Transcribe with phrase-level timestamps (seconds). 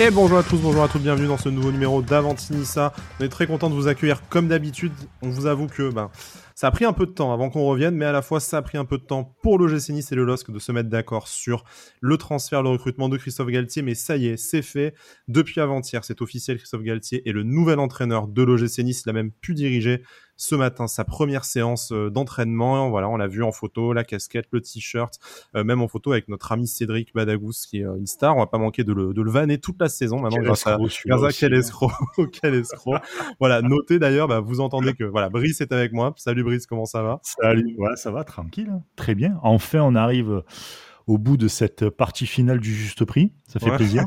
[0.00, 2.92] Et bonjour à tous, bonjour à toutes, bienvenue dans ce nouveau numéro d'Avantinissa.
[3.18, 4.92] On est très content de vous accueillir comme d'habitude.
[5.22, 6.08] On vous avoue que ben,
[6.58, 8.56] ça a pris un peu de temps avant qu'on revienne, mais à la fois ça
[8.56, 10.88] a pris un peu de temps pour le Nice et le LOSC de se mettre
[10.88, 11.62] d'accord sur
[12.00, 13.82] le transfert, le recrutement de Christophe Galtier.
[13.82, 14.92] Mais ça y est, c'est fait.
[15.28, 19.04] Depuis avant-hier, c'est officiel, Christophe Galtier est le nouvel entraîneur de l'OGC Nice.
[19.06, 20.02] Il a même pu diriger
[20.38, 22.88] ce matin sa première séance euh, d'entraînement.
[22.88, 25.18] Voilà, on l'a vu en photo, la casquette, le t-shirt,
[25.54, 28.36] euh, même en photo avec notre ami Cédric Badagous qui est euh, une star.
[28.36, 30.78] On va pas manquer de le, de le vanner toute la saison maintenant grâce à,
[31.38, 31.58] quel hein.
[31.58, 31.90] escroc,
[32.40, 32.98] quel escroc.
[33.40, 36.14] voilà, notez d'ailleurs, bah, vous entendez que voilà, Brice est avec moi.
[36.16, 37.20] Salut Comment ça va?
[37.22, 38.82] Salut, voilà, ça va, tranquille, hein.
[38.96, 39.38] très bien.
[39.42, 40.42] Enfin, on arrive
[41.06, 43.32] au bout de cette partie finale du juste prix.
[43.46, 44.04] Ça fait plaisir.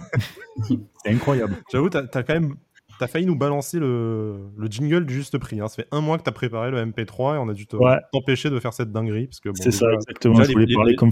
[1.04, 1.58] C'est incroyable.
[1.72, 2.56] J'avoue, tu as, quand même
[3.00, 5.60] T'as failli nous balancer le, jingle du juste prix.
[5.60, 5.68] Hein.
[5.68, 8.60] Ça fait un mois que t'as préparé le MP3 et on a dû t'empêcher de
[8.60, 9.28] faire cette dinguerie.
[9.56, 10.44] c'est ça, exactement.
[10.44, 11.10] je voulais les, parler comme.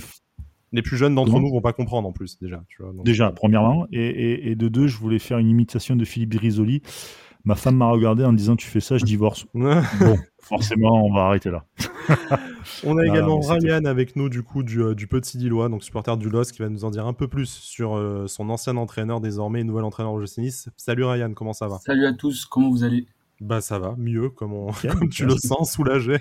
[0.72, 2.64] Les plus jeunes d'entre nous vont pas comprendre en plus, déjà.
[3.04, 3.88] déjà, premièrement.
[3.92, 6.84] Et, et, de deux, je voulais faire une imitation de Philippe Grisoli.
[7.46, 9.46] Ma femme m'a regardé en disant Tu fais ça, je divorce.
[9.54, 11.66] bon, forcément, on va arrêter là.
[12.84, 16.30] on a également Ryan avec nous, du coup, du, euh, Petit Lillois, donc supporter du
[16.30, 19.64] LOS, qui va nous en dire un peu plus sur euh, son ancien entraîneur, désormais
[19.64, 20.70] nouvel entraîneur au Nice.
[20.76, 21.80] Salut Ryan, comment ça va?
[21.80, 23.08] Salut à tous, comment vous allez?
[23.42, 24.72] Bah ça va, mieux, comme,
[25.12, 26.18] tu le sens, soulagé.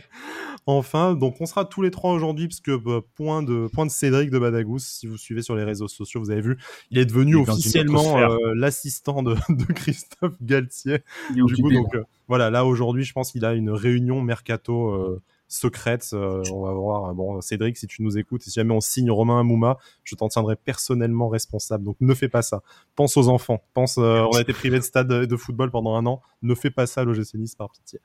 [0.66, 3.90] Enfin, donc on sera tous les trois aujourd'hui, parce que bah, point, de, point de
[3.90, 6.58] Cédric de Badagous, si vous suivez sur les réseaux sociaux, vous avez vu,
[6.90, 9.34] il est devenu officiellement euh, l'assistant de,
[9.72, 10.98] Christophe Galtier.
[11.34, 11.96] Du coup, donc
[12.28, 16.10] voilà, là aujourd'hui, je pense qu'il a une réunion mercato secrète.
[16.12, 17.14] Euh, on va voir.
[17.14, 20.28] Bon, Cédric, si tu nous écoutes, et si jamais on signe Romain Amouma, je t'en
[20.28, 21.84] tiendrai personnellement responsable.
[21.84, 22.62] Donc ne fais pas ça.
[22.94, 23.62] Pense aux enfants.
[23.74, 26.20] Pense, euh, on a été privé de stade de football pendant un an.
[26.42, 27.98] Ne fais pas ça, l'OGC Nice, par pitié.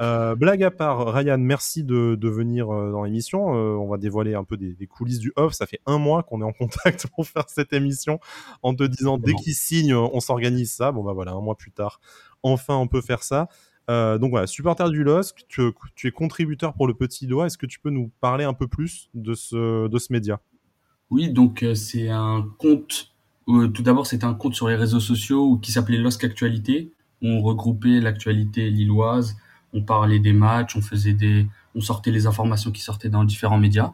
[0.00, 3.46] Euh, blague à part, Ryan, merci de, venir dans l'émission.
[3.46, 5.52] on va dévoiler un peu des, coulisses du off.
[5.52, 8.20] Ça fait un mois qu'on est en contact pour faire cette émission
[8.62, 10.92] en te disant dès qu'il signe, on s'organise ça.
[10.92, 12.00] Bon bah voilà, un mois plus tard,
[12.42, 13.48] enfin on peut faire ça.
[13.88, 15.72] Euh, donc voilà, supporter du LOSC, tu,
[16.04, 17.46] es contributeur pour le Petit Doigt.
[17.46, 20.40] Est-ce que tu peux nous parler un peu plus de ce, média?
[21.10, 23.12] Oui, donc euh, c'est un compte.
[23.48, 26.92] Euh, tout d'abord, c'était un compte sur les réseaux sociaux qui s'appelait LOSC Actualité.
[27.22, 29.36] On regroupait l'actualité lilloise,
[29.72, 33.58] on parlait des matchs, on faisait des, on sortait les informations qui sortaient dans différents
[33.58, 33.92] médias.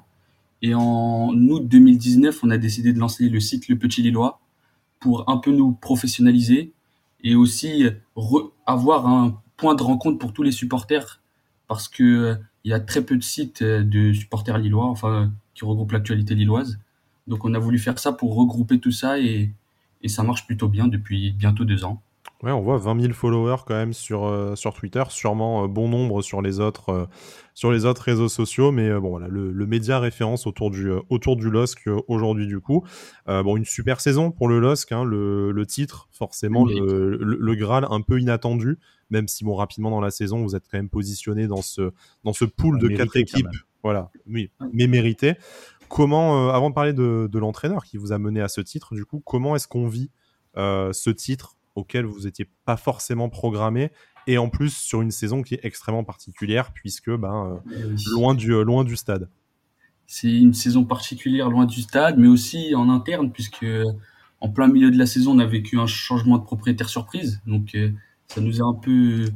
[0.63, 4.41] Et en août 2019, on a décidé de lancer le site Le Petit Lillois
[5.01, 6.73] pour un peu nous professionnaliser
[7.23, 7.85] et aussi
[8.67, 11.21] avoir un point de rencontre pour tous les supporters
[11.69, 12.35] parce que euh,
[12.65, 16.35] il y a très peu de sites euh, de supporters lillois, enfin qui regroupent l'actualité
[16.35, 16.81] lilloise.
[17.29, 19.53] Donc on a voulu faire ça pour regrouper tout ça et,
[20.03, 22.03] et ça marche plutôt bien depuis bientôt deux ans.
[22.43, 26.23] Ouais, on voit 20 000 followers quand même sur, euh, sur Twitter, sûrement bon nombre
[26.23, 27.09] sur les autres,
[27.55, 31.51] sur les autres réseaux sociaux, mais bon voilà, le, média référence autour du, autour du
[31.51, 32.85] LOSC aujourd'hui du coup.
[33.29, 37.87] bon, une super saison pour le LOSC, hein, le, le, titre, forcément, le, le, Graal
[37.89, 38.81] un peu inattendu,
[39.13, 41.93] même si bon rapidement dans la saison vous êtes quand même positionné dans ce
[42.25, 43.47] dans ce pool de quatre équipes,
[43.83, 45.35] voilà, oui, mais mérité.
[45.89, 49.05] Comment, euh, avant de parler de, l'entraîneur qui vous a mené à ce titre, du
[49.05, 50.11] coup, comment est-ce qu'on vit
[50.57, 53.91] euh, ce titre auquel vous n'étiez pas forcément programmé
[54.27, 58.53] et en plus sur une saison qui est extrêmement particulière puisque ben, euh, loin, du,
[58.65, 59.29] loin du stade?
[60.07, 63.67] C'est une saison particulière loin du stade, mais aussi en interne puisque
[64.41, 67.41] en plein milieu de la saison on a vécu un changement de propriétaire surprise.
[67.47, 67.77] Donc
[68.35, 69.27] ça nous a un peu,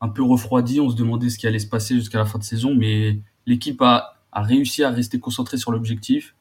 [0.00, 0.80] un peu refroidi.
[0.80, 3.80] On se demandait ce qui allait se passer jusqu'à la fin de saison, mais l'équipe
[3.82, 6.34] a, a réussi à rester concentrée sur l'objectif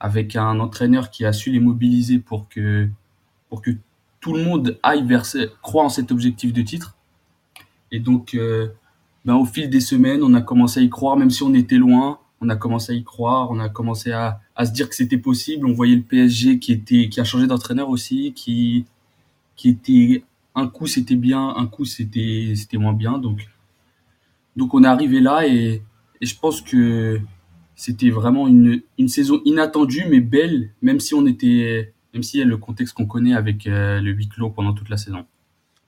[0.00, 2.88] avec un entraîneur qui a su les mobiliser pour que,
[3.48, 3.70] pour que
[4.20, 5.24] tout le monde aille vers,
[5.62, 6.96] croit en cet objectif de titre.
[7.90, 8.68] Et donc, euh,
[9.24, 11.76] ben, au fil des semaines, on a commencé à y croire, même si on était
[11.76, 12.18] loin.
[12.40, 15.18] On a commencé à y croire, on a commencé à, à se dire que c'était
[15.18, 15.66] possible.
[15.66, 18.84] On voyait le PSG qui était, qui a changé d'entraîneur aussi, qui,
[19.56, 20.22] qui était
[20.58, 23.18] un coup c'était bien, un coup c'était c'était moins bien.
[23.18, 23.48] Donc
[24.56, 25.82] donc on est arrivé là et,
[26.20, 27.20] je pense que
[27.76, 32.42] c'était vraiment une, une saison inattendue mais belle, même si on était même si y
[32.42, 35.24] a le contexte qu'on connaît avec euh, le huis clos pendant toute la saison.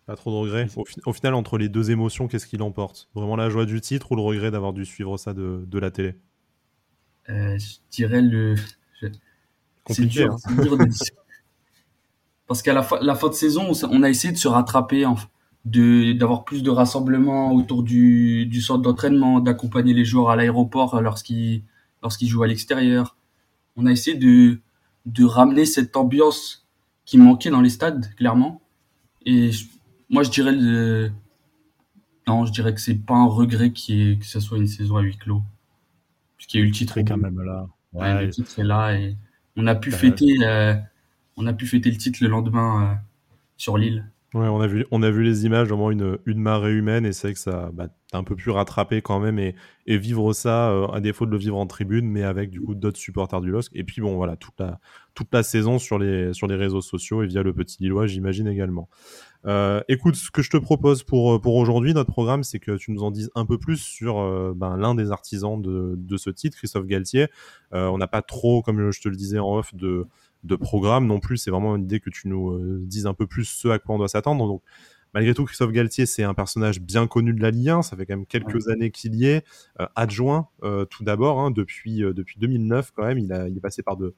[0.06, 0.69] Pas trop de regrets.
[0.77, 3.09] Au, final, entre les deux émotions, qu'est-ce qui l'emporte?
[3.15, 5.91] Vraiment la joie du titre ou le regret d'avoir dû suivre ça de, de la
[5.91, 6.15] télé?
[7.29, 8.56] Euh, Je dirais le.
[9.85, 10.25] Compliqué.
[10.25, 10.37] Hein.
[12.50, 15.06] Parce qu'à la, la, fin de saison, on a essayé de se rattraper,
[15.64, 21.00] de d'avoir plus de rassemblements autour du, du centre d'entraînement, d'accompagner les joueurs à l'aéroport
[21.00, 21.62] lorsqu'ils
[22.02, 23.17] lorsqu'ils jouent à l'extérieur.
[23.76, 24.58] On a essayé de
[25.06, 26.67] de ramener cette ambiance
[27.05, 28.61] qui manquait dans les stades, clairement.
[29.25, 29.53] Et
[30.08, 31.12] moi, je dirais le,
[32.26, 35.03] non, je dirais que c'est pas un regret qui que ce soit une saison à
[35.03, 35.44] huis clos,
[36.37, 37.69] puisqu'il y a eu le titre quand même là.
[37.93, 39.17] Ouais, le titre est là et
[39.55, 40.35] on a pu fêter.
[40.43, 40.75] Euh,
[41.41, 42.95] on a pu fêter le titre le lendemain, euh,
[43.57, 44.11] sur l'île.
[44.33, 47.71] On a vu, les images, vraiment une, une marée humaine, et c'est vrai que ça,
[47.75, 49.55] bah, un peu pu rattraper quand même et,
[49.89, 52.99] vivre ça, euh, à défaut de le vivre en tribune, mais avec du coup d'autres
[52.99, 53.73] supporters du LOSC.
[53.75, 54.55] Et puis bon, voilà, toute
[55.33, 58.89] la, saison sur les, réseaux sociaux et via le petit Lillois, j'imagine également.
[59.47, 62.93] Euh, écoute, ce que je te propose pour, pour aujourd'hui, notre programme, c'est que tu
[62.93, 66.57] nous en dises un peu plus sur ben, l'un des artisans de, de ce titre,
[66.57, 67.27] Christophe Galtier.
[67.73, 70.07] On n'a pas trop, comme je te le disais en off, de
[70.45, 71.37] de programme non plus.
[71.37, 73.95] C'est vraiment une idée que tu nous euh, dises un peu plus ce à quoi
[73.95, 74.47] on doit s'attendre.
[74.47, 74.63] Donc,
[75.15, 77.83] malgré tout, Christophe Galtier, c'est un personnage bien connu de la Ligue 1.
[77.83, 79.45] Ça fait quand même quelques années qu'il y est.
[79.81, 83.19] Euh, adjoint, euh, tout d'abord, hein, depuis, depuis 2009 quand même.
[83.19, 84.15] Il, a, il est passé par de,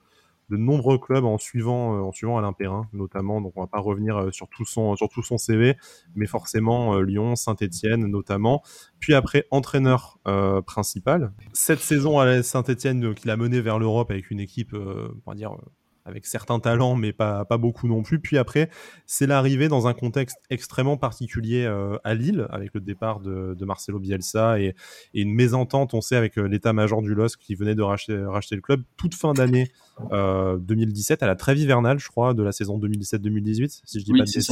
[0.51, 3.41] de nombreux clubs en suivant, en suivant Alain Perrin, notamment.
[3.41, 5.77] Donc, on va pas revenir sur tout son, sur tout son CV,
[6.15, 8.63] mais forcément Lyon, Saint-Etienne, notamment.
[9.01, 10.21] Puis après, entraîneur
[10.67, 11.33] principal.
[11.53, 15.57] Cette saison à Saint-Etienne, qu'il a mené vers l'Europe avec une équipe, on va dire,
[16.04, 18.19] avec certains talents, mais pas, pas beaucoup non plus.
[18.19, 18.70] Puis après,
[19.06, 23.64] c'est l'arrivée dans un contexte extrêmement particulier euh, à Lille, avec le départ de, de
[23.64, 24.75] Marcelo Bielsa et,
[25.14, 28.56] et, une mésentente, on sait, avec euh, l'état-major du LOSC qui venait de racheter, racheter
[28.56, 29.70] le club toute fin d'année
[30.12, 34.12] euh, 2017, à la trêve hivernale, je crois, de la saison 2017-2018, si je dis
[34.12, 34.50] pas de bêtises.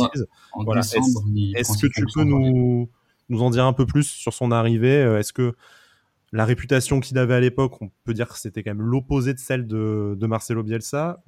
[0.55, 0.81] Voilà.
[0.81, 2.89] Est-ce que tu peux nous,
[3.29, 5.55] nous en dire un peu plus sur son arrivée euh, Est-ce que
[6.33, 9.39] la réputation qu'il avait à l'époque, on peut dire que c'était quand même l'opposé de
[9.39, 11.23] celle de, Marcelo Bielsa.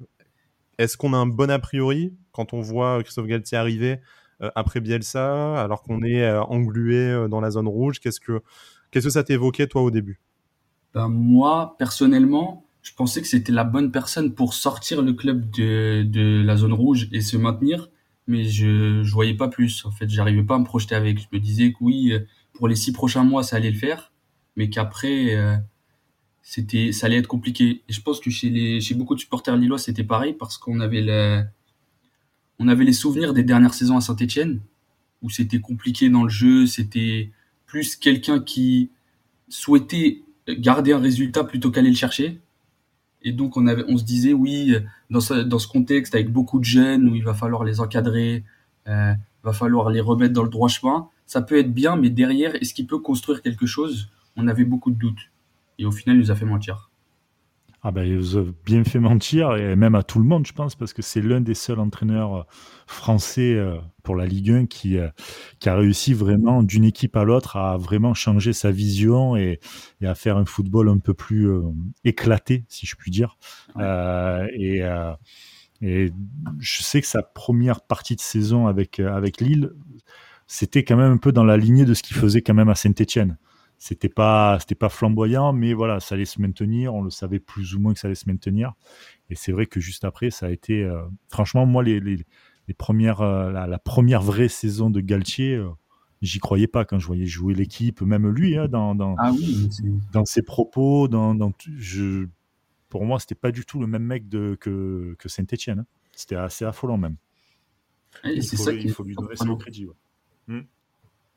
[0.77, 3.99] Est-ce qu'on a un bon a priori quand on voit Christophe Galtier arriver
[4.41, 7.99] euh, après Bielsa, alors qu'on est euh, englué euh, dans la zone rouge?
[7.99, 8.41] Qu'est-ce que,
[8.91, 10.21] que ça t'évoquait, toi, au début?
[10.93, 16.41] Ben, Moi, personnellement, je pensais que c'était la bonne personne pour sortir le club de,
[16.43, 17.89] la zone rouge et se maintenir,
[18.25, 19.85] mais je ne voyais pas plus.
[19.85, 21.19] En fait, j'arrivais pas à me projeter avec.
[21.19, 22.13] Je me disais que oui,
[22.53, 24.12] pour les six prochains mois, ça allait le faire,
[24.55, 25.35] mais qu'après
[26.43, 27.83] c'était ça allait être compliqué.
[27.87, 30.81] Et je pense que chez les chez beaucoup de supporters lillois c'était pareil parce qu'on
[30.81, 31.43] avait le,
[32.59, 34.61] on avait les souvenirs des dernières saisons à Saint-Étienne
[35.21, 37.31] où c'était compliqué dans le jeu, c'était
[37.65, 38.91] plus quelqu'un qui
[39.47, 42.41] souhaitait garder un résultat plutôt qu'aller le chercher.
[43.21, 44.75] Et donc on avait on se disait oui
[45.09, 48.43] dans ce, dans ce contexte avec beaucoup de jeunes où il va falloir les encadrer,
[48.89, 49.13] euh,
[49.43, 52.73] va falloir les remettre dans le droit chemin, ça peut être bien mais derrière est-ce
[52.73, 55.31] qu'il peut construire quelque chose On avait beaucoup de doutes.
[55.79, 56.89] Et au final, il nous a fait mentir.
[57.85, 60.53] Ah ben, il nous a bien fait mentir, et même à tout le monde, je
[60.53, 62.43] pense, parce que c'est l'un des seuls entraîneurs euh,
[62.87, 65.09] français euh, pour la Ligue 1 qui, euh,
[65.59, 69.59] qui a réussi vraiment d'une équipe à l'autre à vraiment changer sa vision et,
[69.99, 71.49] et, à faire un football un peu plus
[72.05, 73.37] éclaté, si je puis dire.
[73.75, 74.81] Euh, et,
[75.81, 76.13] et
[76.59, 79.71] je sais que sa première partie de saison avec, avec Lille,
[80.47, 82.75] c'était quand même un peu dans la lignée de ce qu'il faisait quand même à
[82.75, 83.37] Saint-Etienne
[83.83, 86.95] c'était pas c'était pas flamboyant mais voilà ça allait se maintenir.
[86.95, 88.75] On le savait plus ou moins que ça allait se maintenir.
[89.29, 92.25] Et c'est vrai que juste après ça a été euh, franchement moi les, les,
[92.69, 95.67] les premières euh, la, première vraie saison de Galtier euh,
[96.21, 99.69] j'y croyais pas quand je voyais jouer l'équipe même lui hein, dans dans, ah oui,
[100.13, 102.27] dans ses propos dans, dans je
[102.87, 105.85] pour moi c'était pas du tout le même mec de, que, que Saint-Etienne hein.
[106.13, 107.17] c'était assez affolant même.
[108.23, 109.87] Il, faut, ça il faut lui donner son crédit
[110.47, 110.61] hmm.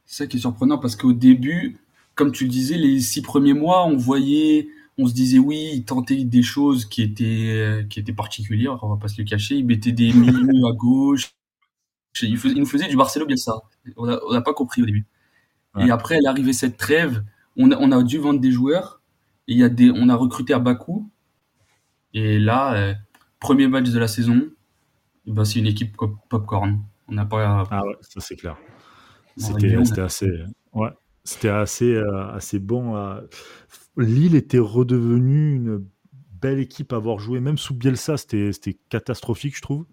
[0.05, 1.81] c'est ça qui est surprenant parce qu'au début
[2.17, 4.69] comme tu le disais, les six premiers mois, on voyait,
[4.99, 8.97] on se disait oui, il tentait des choses qui étaient qui étaient particulières, on va
[8.97, 9.57] pas se le cacher.
[9.57, 11.31] Il mettait des milieux à gauche.
[12.23, 13.61] Il, nous faisait du Marcelo Bielsa.
[13.97, 15.07] On n'a pas compris au début.
[15.79, 17.23] Et après, elle arrivait cette trêve.
[17.57, 19.03] On a, on a dû vendre des joueurs.
[19.47, 21.11] Et y a des, on a recruté à Bakou.
[22.15, 22.95] Et là, euh,
[23.41, 24.49] premier match de la saison,
[25.27, 25.97] ben, c'est une équipe
[26.31, 26.83] popcorn.
[27.09, 27.67] On n'a pas.
[27.71, 28.57] Ah ouais, ça c'est clair.
[29.37, 30.31] C'était assez.
[30.73, 30.89] Ouais.
[31.27, 32.95] C'était assez, euh, assez bon.
[33.97, 35.85] Lille était redevenue une
[36.31, 37.41] belle équipe à avoir joué.
[37.41, 39.87] Même sous Bielsa, c'était catastrophique, je trouve.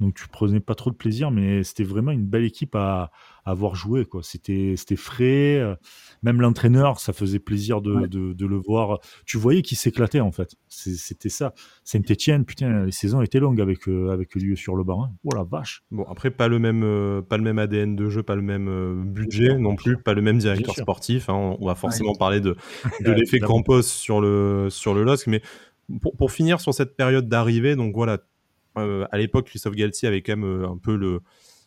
[0.00, 3.10] Donc tu prenais pas trop de plaisir, mais c'était vraiment une belle équipe à,
[3.44, 4.04] avoir joué.
[4.04, 4.22] Quoi.
[4.22, 5.56] C'était, c'était frais.
[5.56, 5.74] Euh,
[6.22, 8.98] même l'entraîneur, ça faisait plaisir de, de, le voir.
[9.26, 10.54] Tu voyais qu'il s'éclatait en fait.
[10.68, 11.54] C'était ça.
[11.84, 15.04] Saint-Etienne, putain, les saisons étaient longues avec, euh, avec lui sur le banc.
[15.04, 15.10] Hein.
[15.24, 15.82] Oh la vache.
[15.90, 19.12] Bon, après, pas le même, euh, pas le même ADN de jeu, pas le même
[19.12, 21.28] budget non plus, pas le même directeur sportif.
[21.28, 21.56] Hein.
[21.58, 22.54] On va forcément parler de,
[23.00, 25.26] de l'effet Campos sur le, sur le LOSC.
[25.26, 25.42] Mais
[26.00, 28.18] pour, pour finir sur cette période d'arrivée, donc voilà,
[28.80, 31.20] euh, à l'époque, Christophe Galtier avait quand même euh, un peu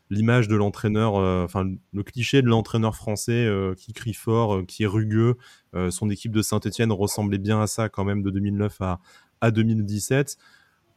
[0.10, 4.88] l'image de l'entraîneur, euh, enfin le cliché de l'entraîneur français qui crie fort, qui est
[4.88, 5.36] rugueux.
[5.90, 9.00] son équipe de Saint-Etienne ressemblait bien à ça quand même de 2009 à,
[9.40, 10.38] à 2017.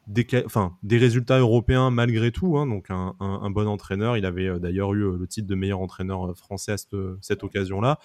[0.06, 4.18] Des, enfin, des résultats européens malgré tout, hein, donc un, un, bon entraîneur.
[4.18, 7.98] Il avait d'ailleurs eu le titre de meilleur entraîneur français à cette, cette occasion-là.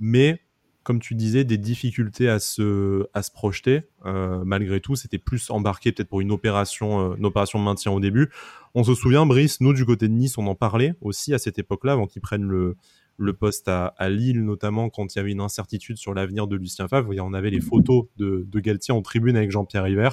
[0.00, 0.40] Mais
[0.84, 3.82] comme tu disais, des difficultés à se, projeter.
[4.04, 8.00] Euh, malgré tout, c'était plus embarqué peut-être pour une opération, euh, opération de maintien au
[8.00, 8.30] début.
[8.74, 11.58] On se souvient, Brice, nous du côté de Nice, on en parlait aussi à cette
[11.58, 12.76] époque-là, avant qu'ils prennent le,
[13.16, 16.86] le poste à, Lille, notamment quand il y avait une incertitude sur l'avenir de Lucien
[16.86, 17.10] Favre.
[17.18, 20.10] On avait les photos de, de Galtier en tribune avec Jean-Pierre River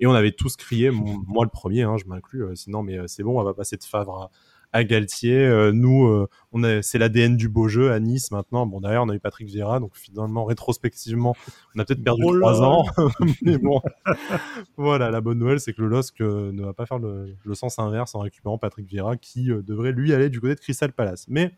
[0.00, 3.22] et on avait tous crié, moi le premier, hein, je m'inclus, euh, sinon mais c'est
[3.22, 4.30] bon, on va passer de Favre à,
[4.74, 5.38] à Galtier.
[5.38, 8.66] Euh, nous, euh, on c'est l'ADN du beau jeu à Nice maintenant.
[8.66, 11.36] Bon, derrière, on a eu Patrick Vieira, donc finalement, rétrospectivement,
[11.74, 12.84] on a peut-être perdu oh trois ans.
[13.42, 13.80] mais bon,
[14.76, 17.78] voilà, la bonne nouvelle, c'est que le LOSC euh, ne va pas faire le, sens
[17.78, 21.26] inverse en récupérant Patrick Vieira, qui devrait lui aller du côté de Crystal Palace.
[21.28, 21.52] Mais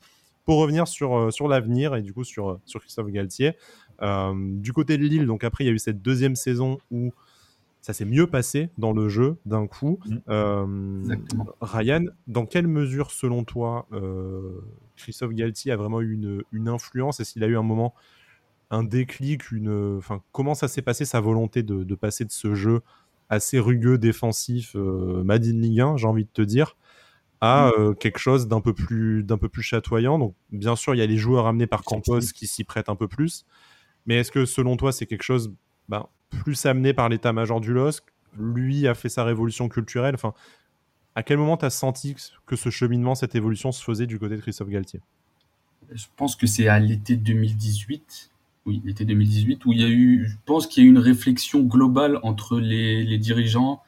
[0.45, 3.55] pour revenir sur, sur l'avenir et du coup sur, sur Christophe Galtier,
[4.03, 7.15] du côté de Lille, donc après, il y a eu cette deuxième saison où
[7.87, 10.01] ça s'est mieux passé dans le jeu d'un coup.
[10.07, 10.17] Mm.
[10.29, 11.17] Euh,
[11.61, 14.61] Ryan, dans quelle mesure, selon toi, euh,
[14.97, 17.21] Christophe Galtier a vraiment eu une, influence?
[17.21, 17.95] Est-ce qu'il a eu un moment,
[18.73, 22.81] un déclic une, enfin, Comment ça s'est passé, sa volonté de, passer de ce jeu
[23.29, 26.77] assez rugueux, défensif, euh, Madine Ligue 1, j'ai envie de te dire,
[27.41, 27.95] à mm.
[27.95, 30.19] quelque chose d'un peu, plus, d'un peu plus chatoyant?
[30.19, 32.97] Donc, bien sûr, il y a les joueurs amenés par Campos qui s'y prêtent un
[32.97, 33.47] peu plus.
[34.07, 35.55] Mais est-ce que, selon toi, c'est quelque chose
[35.89, 38.05] ben, plus amené par l'état-major du LOSC.
[38.39, 40.15] Lui a fait sa révolution culturelle.
[40.15, 40.35] Enfin,
[41.15, 42.15] à quel moment tu as senti
[42.47, 45.01] que ce cheminement, cette évolution se faisait du côté de Christophe Galtier?
[45.91, 48.31] Je pense que c'est à l'été 2018.
[48.67, 50.99] Oui, l'été 2018, où il y a eu, je pense qu'il y a eu une
[50.99, 53.81] réflexion globale entre les, dirigeants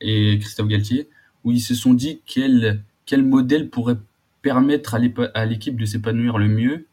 [0.00, 1.08] et Christophe Galtier,
[1.42, 3.96] où ils se sont dit quel, quel modèle pourrait
[4.42, 4.94] permettre
[5.34, 6.86] à l'équipe de s'épanouir le mieux,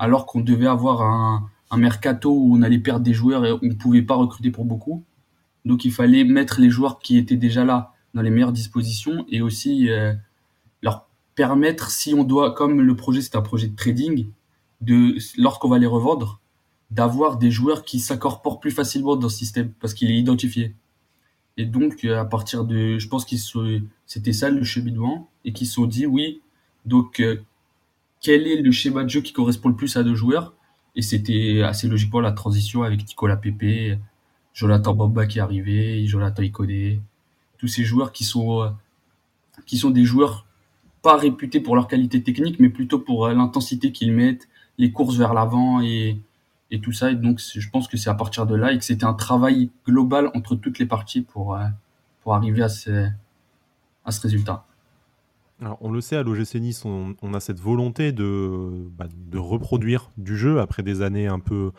[0.00, 3.58] alors qu'on devait avoir un, un mercato où on allait perdre des joueurs et on
[3.62, 5.02] ne pouvait pas recruter pour beaucoup.
[5.64, 9.40] Donc il fallait mettre les joueurs qui étaient déjà là dans les meilleures dispositions et
[9.40, 10.12] aussi euh,
[10.82, 14.28] leur permettre, si on doit, comme le projet c'est un projet de trading,
[14.82, 16.40] de lorsqu'on va les revendre,
[16.90, 20.74] d'avoir des joueurs qui s'incorporent plus facilement dans ce système parce qu'il est identifié.
[21.56, 23.40] Et donc à partir de, je pense qu'ils
[24.06, 26.42] c'était ça le cheminement et qu'ils se sont dit oui,
[26.84, 27.40] donc euh,
[28.20, 30.54] quel est le schéma de jeu qui correspond le plus à deux joueurs?
[30.94, 33.98] Et c'était assez logiquement la transition avec Nicolas Pepe,
[34.52, 37.00] Jonathan Bamba qui est arrivé, Jonathan Icodé,
[37.58, 38.68] tous ces joueurs qui sont, euh,
[39.66, 40.46] qui sont des joueurs
[41.00, 45.16] pas réputés pour leur qualité technique, mais plutôt pour euh, l'intensité qu'ils mettent, les courses
[45.16, 46.20] vers l'avant et,
[46.70, 47.10] et tout ça.
[47.10, 49.70] Et donc, je pense que c'est à partir de là et que c'était un travail
[49.86, 51.66] global entre toutes les parties pour, euh,
[52.22, 53.08] pour arriver à ce,
[54.04, 54.66] à ce résultat
[55.80, 60.60] on le sait, à l'OGC Nice, on, a cette volonté bah, de, reproduire du jeu
[60.60, 61.72] après des années un peu,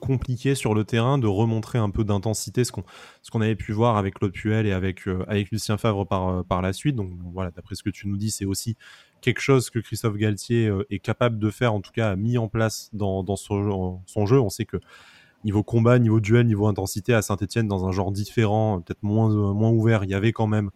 [0.00, 4.14] compliquées sur le terrain, de remontrer un peu d'intensité, ce qu'on avait pu voir avec
[4.14, 6.96] Claude Puel et avec, euh, Lucien Favre par, euh, par la suite.
[6.96, 8.76] Donc voilà, d'après ce que tu nous dis, c'est aussi
[9.20, 12.38] quelque chose que Christophe Galtier euh, est capable de faire, en tout cas a mis
[12.38, 14.40] en place dans, son, jeu.
[14.40, 14.78] On sait que
[15.44, 19.70] niveau combat, niveau duel, niveau intensité, à Saint-Etienne, dans un genre différent, peut-être moins, moins
[19.70, 20.70] ouvert, il y avait quand même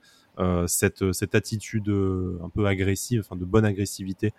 [0.67, 4.33] cette, cette attitude euh, un peu agressive, enfin de bonne agressivité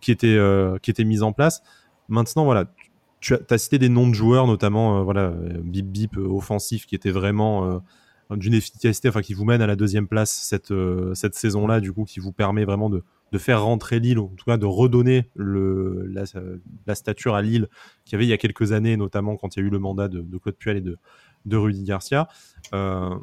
[0.00, 1.62] qui était, euh, qui était mise en place.
[2.08, 2.72] Maintenant, voilà,
[3.20, 7.82] tu as, cité des noms de joueurs, notamment voilà, Bip Bip offensif qui était vraiment
[8.30, 10.72] d'une efficacité, enfin qui vous mène à la deuxième place cette,
[11.14, 14.44] cette saison-là, du coup, qui vous permet vraiment de, de faire rentrer Lille, en tout
[14.44, 17.68] cas de redonner la, stature à Lille
[18.04, 19.78] qu'il y avait il y a quelques années, notamment quand il y a eu le
[19.78, 20.98] mandat de, de Claude Puel et de,
[21.46, 22.28] de Rudy Garcia.
[22.72, 23.16] Euh,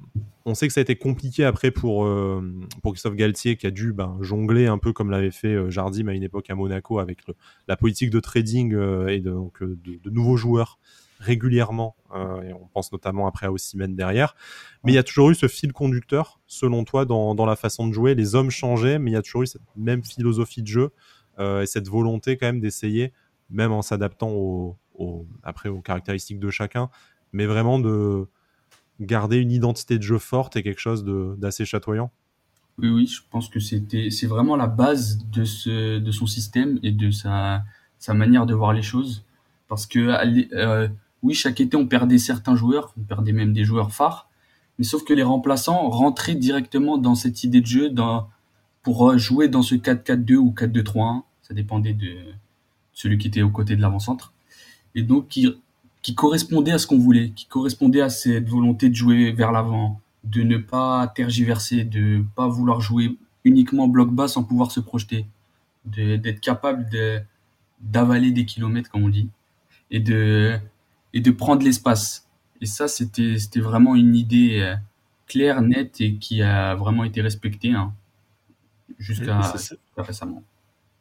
[0.45, 2.41] on sait que ça a été compliqué après pour, euh,
[2.81, 6.07] pour Christophe Galtier qui a dû ben, jongler un peu comme l'avait fait euh, Jardim
[6.07, 7.19] à une époque à Monaco avec
[7.67, 8.73] la politique de trading
[9.07, 10.79] et de, donc, de, nouveaux joueurs
[11.19, 11.95] régulièrement.
[12.43, 14.35] et on pense notamment après à Ossimène derrière.
[14.83, 17.87] Mais il y a toujours eu ce fil conducteur, selon toi, dans, dans, la façon
[17.87, 18.13] de jouer.
[18.13, 20.91] Les hommes changeaient, mais il y a toujours eu cette même philosophie de jeu
[21.39, 23.13] et cette volonté quand même d'essayer,
[23.49, 24.77] même en s'adaptant
[25.43, 26.89] après aux caractéristiques de chacun,
[27.33, 28.27] mais vraiment de
[28.99, 31.03] garder une identité de jeu forte et quelque chose
[31.37, 32.11] d'assez chatoyant.
[32.79, 36.91] Oui, oui, je pense que c'est vraiment la base de, ce, de son système et
[36.91, 37.63] de sa,
[37.97, 39.25] sa manière de voir les choses.
[39.67, 40.15] Parce que,
[40.53, 40.87] euh,
[41.23, 44.29] oui, chaque été, on perdait certains joueurs, on perdait même des joueurs phares,
[44.77, 48.29] mais sauf que les remplaçants rentraient directement dans cette idée de jeu dans,
[48.83, 51.23] pour euh, jouer dans ce 4-4-2 ou 4-2-3-1.
[51.41, 52.15] Ça dépendait de
[52.93, 54.33] celui qui était aux côtés de l'avant-centre.
[54.93, 55.47] Et donc, qui
[56.07, 59.99] qui correspondait à ce qu'on voulait, qui correspondait à cette volonté de jouer vers l'avant,
[60.23, 65.25] de ne pas tergiverser, de pas vouloir jouer uniquement bloc bas sans pouvoir se projeter,
[65.83, 67.19] d'être capable de
[67.81, 69.27] d'avaler des kilomètres comme on dit
[69.91, 70.57] et de
[71.13, 72.25] et de prendre l'espace.
[72.61, 74.75] Et ça c'était c'était vraiment une idée euh,
[75.25, 77.93] claire, nette et qui a vraiment été respectée hein,
[78.97, 79.41] jusqu'à
[79.97, 80.41] récemment.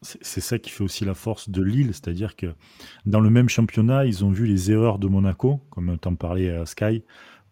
[0.03, 2.55] C'est ça qui fait aussi la force de Lille, c'est-à-dire que
[3.07, 6.67] dans le même championnat, ils ont vu les erreurs de Monaco, comme t'en parlais à
[6.67, 7.03] Sky,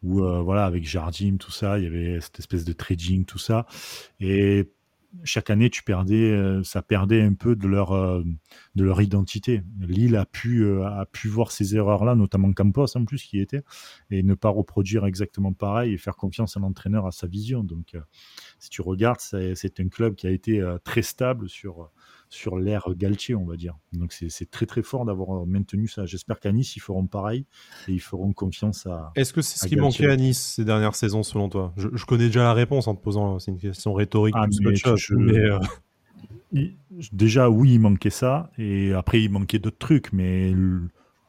[0.05, 3.39] où euh, voilà, avec Jardim, tout ça, il y avait cette espèce de trading, tout
[3.39, 3.67] ça.
[4.21, 4.71] Et
[5.23, 8.23] chaque année, tu perdais, euh, ça perdait un peu de leur, euh,
[8.75, 9.63] de leur identité.
[9.81, 13.63] Lille a pu, a pu voir ces erreurs-là, notamment Campos en plus qui était,
[14.11, 17.65] et ne pas reproduire exactement pareil et faire confiance à l'entraîneur, à sa vision.
[17.65, 17.97] Donc,
[18.59, 21.91] si tu regardes, c'est un club qui a été très stable sur
[22.35, 23.77] sur l'ère Galtier, on va dire.
[23.93, 26.05] Donc c'est très très fort d'avoir maintenu ça.
[26.07, 27.47] J'espère qu'à Nice, ils feront pareil
[27.89, 29.13] et ils feront confiance à.
[29.15, 31.73] Est-ce que c'est ce qui manquait à Nice ces dernières saisons, selon toi?
[31.77, 34.47] Je, connais déjà la réponse en te posant, c'est une question rhétorique ah,
[35.13, 35.59] euh,
[37.13, 38.51] Déjà, oui, il manquait ça.
[38.59, 40.53] Et après, il manquait d'autres trucs, mais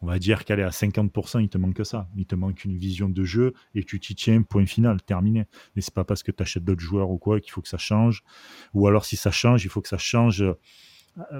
[0.02, 2.08] on va dire qu'elle est à 50%, il te manque ça.
[2.16, 5.46] Il te manque une vision de jeu et tu t'y tiens, point final, terminé.
[5.76, 7.78] Mais c'est pas parce que tu achètes d'autres joueurs ou quoi qu'il faut que ça
[7.78, 8.24] change.
[8.74, 10.44] Ou alors, si ça change, il faut que ça change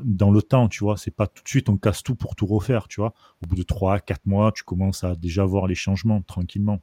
[0.04, 0.98] dans le temps, tu vois.
[0.98, 3.14] C'est pas tout de suite on casse tout pour tout refaire, tu vois.
[3.44, 6.82] Au bout de 3, 4 mois, tu commences à déjà voir les changements tranquillement.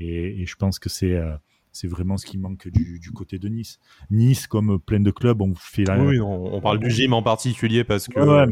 [0.00, 1.36] Et, je pense que c'est euh,
[1.74, 3.80] c'est vraiment ce qui manque du, côté de Nice.
[4.10, 5.98] Nice, comme plein de clubs, on fait la.
[5.98, 8.46] Oui, on, parle du gym en particulier parce que euh,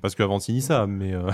[0.00, 1.12] parce qu'avant ça, mais.
[1.12, 1.30] Euh,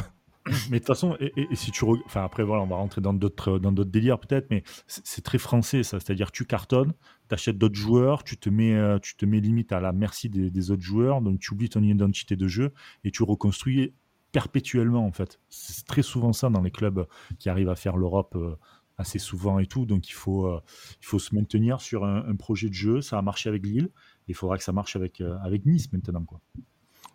[0.70, 3.58] mais de toute façon, et, si tu enfin après voilà, on va rentrer dans d'autres
[3.58, 6.00] dans d'autres délires peut-être, mais c'est très français ça.
[6.00, 6.92] C'est-à-dire tu cartonnes,
[7.28, 10.28] tu achètes d'autres joueurs, tu te mets euh, tu te mets limite à la merci
[10.28, 12.72] des, autres joueurs, donc tu oublies ton identité de jeu
[13.04, 13.94] et tu reconstruis
[14.32, 15.40] perpétuellement en fait.
[15.48, 17.06] C'est très souvent ça dans les clubs
[17.38, 18.56] qui arrivent à faire l'Europe euh,
[18.98, 19.86] assez souvent et tout.
[19.86, 20.60] Donc il faut euh,
[21.00, 23.00] il faut se maintenir sur un, un, projet de jeu.
[23.00, 23.88] Ça a marché avec Lille,
[24.28, 26.42] il faudra que ça marche avec avec Nice maintenant quoi.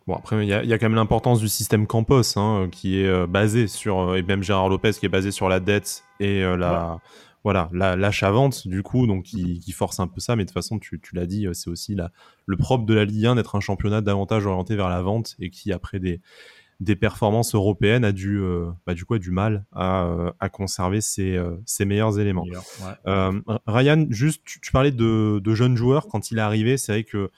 [0.09, 3.27] Bon, après, il y, a quand même l'importance du système Campos, hein, qui est euh,
[3.27, 6.57] basé sur, euh, et même Gérard Lopez, qui est basé sur la dette et euh,
[6.57, 6.99] la,
[7.43, 10.35] voilà, l'achat-vente, du coup, donc qui, force un peu ça.
[10.35, 12.09] Mais de toute façon, tu, l'as dit, c'est aussi la,
[12.47, 15.51] le propre de la Ligue 1 d'être un championnat davantage orienté vers la vente et
[15.51, 16.21] qui, après des,
[16.79, 18.41] des performances européennes, a du,
[18.87, 22.45] bah, du, coup, du mal à, à conserver ses, ses, meilleurs éléments.
[23.05, 26.07] Ryan, juste, tu, parlais de, de, jeunes joueurs.
[26.07, 27.29] Quand il est arrivé, c'est vrai que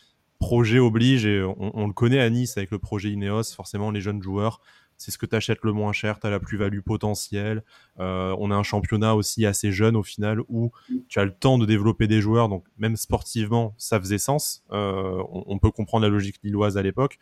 [0.41, 4.21] projet oblige, et on, le connaît à Nice avec le projet Ineos, forcément les jeunes
[4.21, 4.59] joueurs,
[4.97, 7.63] c'est ce que tu achètes le moins cher, tu as la plus-value potentielle.
[7.99, 10.71] Euh, on a un championnat aussi assez jeune au final où
[11.07, 14.63] tu as le temps de développer des joueurs, donc même sportivement, ça faisait sens.
[14.71, 17.17] Euh, on, peut comprendre la logique lilloise à l'époque.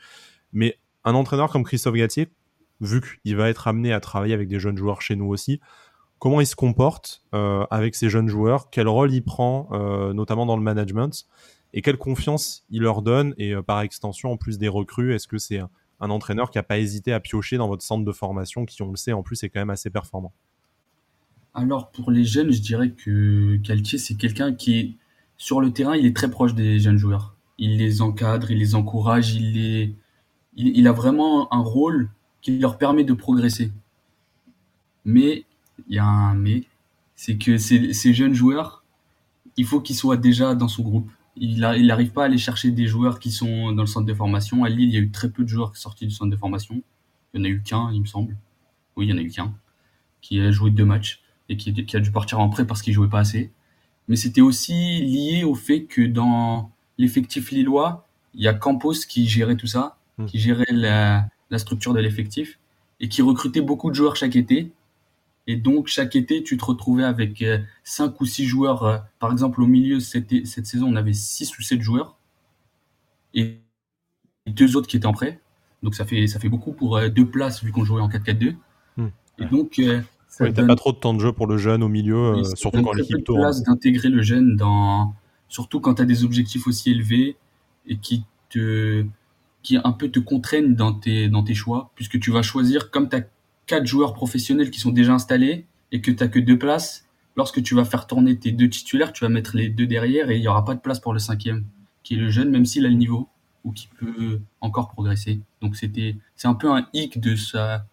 [0.51, 2.27] Mais un entraîneur comme Christophe Gatier,
[2.81, 5.61] vu qu'il va être amené à travailler avec des jeunes joueurs chez nous aussi,
[6.19, 9.69] comment il se comporte euh, avec ces jeunes joueurs, quel rôle il prend,
[10.13, 11.27] notamment dans le management?
[11.73, 15.27] Et quelle confiance il leur donne et euh, par extension en plus des recrues est-ce
[15.27, 18.65] que c'est un, entraîneur qui n'a pas hésité à piocher dans votre centre de formation
[18.65, 20.33] qui on le sait en plus est quand même assez performant?
[21.53, 24.97] Alors pour les jeunes je dirais que Caltier c'est quelqu'un qui
[25.37, 27.35] sur le terrain il est très proche des jeunes joueurs.
[27.57, 29.95] Il les encadre il les encourage il les
[30.55, 32.09] il, a vraiment un rôle
[32.41, 33.71] qui leur permet de progresser.
[35.05, 35.45] Mais
[35.87, 36.63] il y a un mais
[37.15, 38.83] c'est que ces jeunes joueurs
[39.57, 42.85] il faut qu'ils soient déjà dans son groupe il n'arrive pas à aller chercher des
[42.85, 44.63] joueurs qui sont dans le centre de formation.
[44.63, 46.81] À Lille, il y a eu très peu de joueurs sortis du centre de formation.
[47.33, 48.35] Il n'y en a eu qu'un, il me semble.
[48.95, 49.53] Oui, il y en a eu qu'un,
[50.21, 53.07] qui a joué deux matchs et qui, a dû partir en prêt parce qu'il jouait
[53.07, 53.51] pas assez.
[54.07, 59.27] Mais c'était aussi lié au fait que dans l'effectif lillois, il y a Campos qui
[59.27, 60.25] gérait tout ça, hmm.
[60.25, 62.59] qui gérait la structure de l'effectif
[62.99, 64.71] et qui recrutait beaucoup de joueurs chaque été
[65.49, 67.43] et donc, chaque été, tu te retrouvais avec
[67.83, 68.83] 5 euh, ou 6 joueurs.
[68.83, 72.19] Euh, par exemple, au milieu, cette, cette saison, on avait 6 ou 7 joueurs.
[73.33, 73.57] Et
[74.45, 75.39] deux autres qui étaient en prêt.
[75.81, 78.57] Donc, ça fait, ça fait beaucoup pour euh, deux places, vu qu'on jouait en 4-4-2.
[78.97, 79.07] Hmm.
[79.39, 79.81] Et donc.
[80.27, 82.93] ça t'as pas trop de temps de jeu pour le jeune au milieu, surtout quand
[82.93, 83.41] l'équipe tourne.
[83.41, 85.15] place d'intégrer le jeune dans.
[85.47, 87.37] Surtout quand tu as des objectifs aussi élevés
[87.87, 89.03] et qui te
[89.63, 93.09] qui un peu te contraignent dans tes, dans tes choix, puisque tu vas choisir, comme
[93.09, 93.23] tu as
[93.69, 97.61] quatre joueurs professionnels qui sont déjà installés et que tu n'as que deux places, lorsque
[97.61, 100.41] tu vas faire tourner tes deux titulaires, tu vas mettre les deux derrière et il
[100.41, 101.65] n'y aura pas de place pour le cinquième,
[102.01, 103.29] qui est le jeune, même s'il a le niveau
[103.63, 105.39] ou qui peut encore progresser.
[105.61, 107.85] Donc c'était, c'est un peu un hic de sa,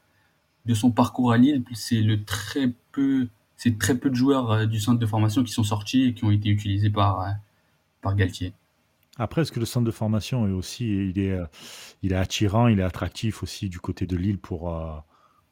[0.64, 1.62] de son parcours à Lille.
[1.74, 5.52] C'est le très peu, c'est très peu de joueurs euh, du centre de formation qui
[5.52, 7.30] sont sortis et qui ont été utilisés par, euh,
[8.00, 8.54] par Galtier.
[9.18, 11.44] Après, est-ce que le centre de formation est aussi, il est, euh,
[12.02, 14.74] il est attirant, il est attractif aussi du côté de Lille pour,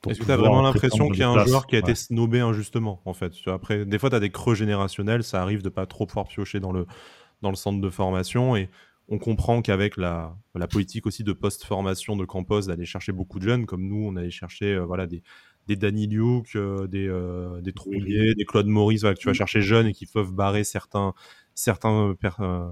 [0.09, 2.41] est-ce que tu as vraiment l'impression qu'il y a un joueur qui a été snobé
[2.41, 5.87] injustement, en fait Après, des fois, tu as des creux générationnels, ça arrive de pas
[5.87, 6.87] trop pouvoir piocher dans le,
[7.43, 8.69] dans le centre de formation, et
[9.09, 13.45] on comprend qu'avec la, la politique aussi de post-formation de Campos, d'aller chercher beaucoup de
[13.45, 15.23] jeunes, comme nous, on allait chercher euh, voilà, des,
[15.67, 19.61] des Danny Luke, euh, des, euh, des Trouillet, des Claude Maurice, que tu vas chercher
[19.61, 21.13] jeunes et qui peuvent barrer certains,
[21.55, 22.15] certains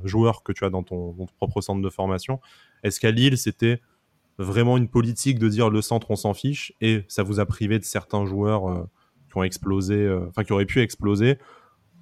[0.05, 2.41] joueurs que tu as dans ton, dans ton propre centre de formation.
[2.83, 3.81] Est-ce qu'à Lille, c'était
[4.43, 7.79] vraiment une politique de dire le centre on s'en fiche et ça vous a privé
[7.79, 8.87] de certains joueurs
[9.31, 11.39] qui ont explosé, enfin qui auraient pu exploser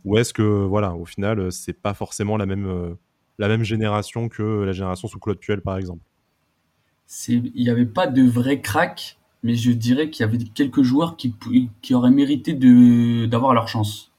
[0.05, 2.97] ou est-ce que voilà au final c'est pas forcément la même
[3.39, 6.03] la même génération que la génération sous Claude Puel par exemple?
[7.29, 11.17] Il n'y avait pas de vrai crack mais je dirais qu'il y avait quelques joueurs
[11.17, 11.35] qui,
[11.83, 12.53] qui auraient mérité
[13.27, 14.13] d'avoir leur chance.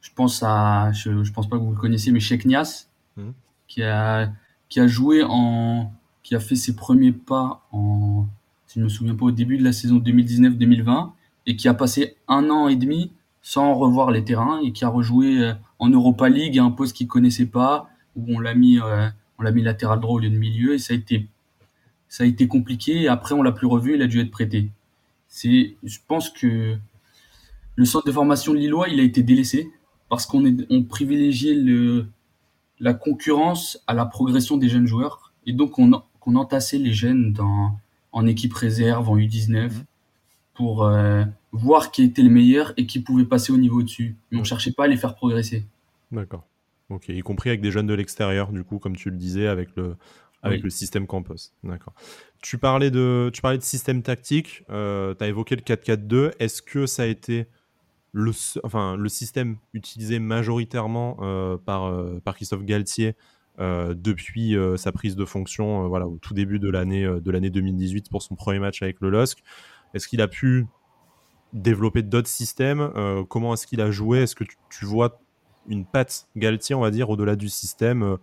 [0.00, 3.30] Je pense à, je, je pense pas que vous le connaissiez, mais Sheikh Nias, mmh.
[3.66, 4.30] qui a
[4.68, 5.92] qui a joué en,
[6.26, 8.26] qui a fait ses premiers pas en,
[8.66, 11.10] si je me souviens pas, au début de la saison 2019-2020,
[11.46, 13.12] et qui a passé un an et demi
[13.42, 16.96] sans revoir les terrains et qui a rejoué euh, en Europa League à un poste
[16.96, 19.08] qu'il connaissait pas, où on l'a mis, euh,
[19.38, 21.28] on l'a mis latéral droit au lieu de milieu, et ça a été
[22.08, 23.02] ça a été compliqué.
[23.02, 23.94] Et après, on l'a plus revu.
[23.94, 24.70] Il a dû être prêté.
[25.28, 26.76] C'est, je pense que
[27.76, 29.70] le centre de formation de Lillois, il a été délaissé
[30.08, 32.08] parce qu'on est, on privilégiait le,
[32.80, 35.32] la concurrence à la progression des jeunes joueurs.
[35.46, 37.78] Et donc, on, on entassait les jeunes dans,
[38.12, 39.70] en équipe réserve, en U19, mmh.
[40.54, 44.16] pour euh, voir qui était le meilleur et qui pouvait passer au niveau dessus.
[44.30, 45.64] Mais on ne cherchait pas à les faire progresser.
[46.12, 46.44] D'accord.
[46.88, 49.74] Ok, y compris avec des jeunes de l'extérieur, du coup, comme tu le disais, avec
[49.76, 49.96] le,
[50.42, 51.52] avec le système Campos.
[51.64, 51.94] D'accord.
[52.42, 54.62] Tu parlais de, tu parlais de système tactique.
[54.70, 56.32] Euh, tu as évoqué le 4-4-2.
[56.38, 57.46] Est-ce que ça a été
[58.12, 58.30] le,
[58.62, 63.14] enfin, le système utilisé majoritairement euh, par, euh, par Christophe Galtier
[63.58, 68.22] depuis sa prise de fonction voilà, au tout début de l'année de l'année 2018 pour
[68.22, 69.42] son premier match avec le LOSC
[69.94, 70.66] Est-ce qu'il a pu
[71.52, 72.90] développer d'autres systèmes
[73.28, 74.20] Comment est-ce qu'il a joué?
[74.20, 75.20] Est-ce que tu, vois
[75.68, 78.18] une patte Galtier, on va dire, au-delà du système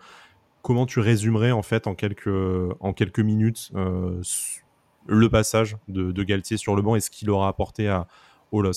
[0.64, 2.18] comment tu résumerais en fait en quelques,
[3.20, 4.22] minutes euh,
[5.06, 7.88] le passage de, Galtier sur le banc et ce qu'il aura apporté
[8.52, 8.72] au ben,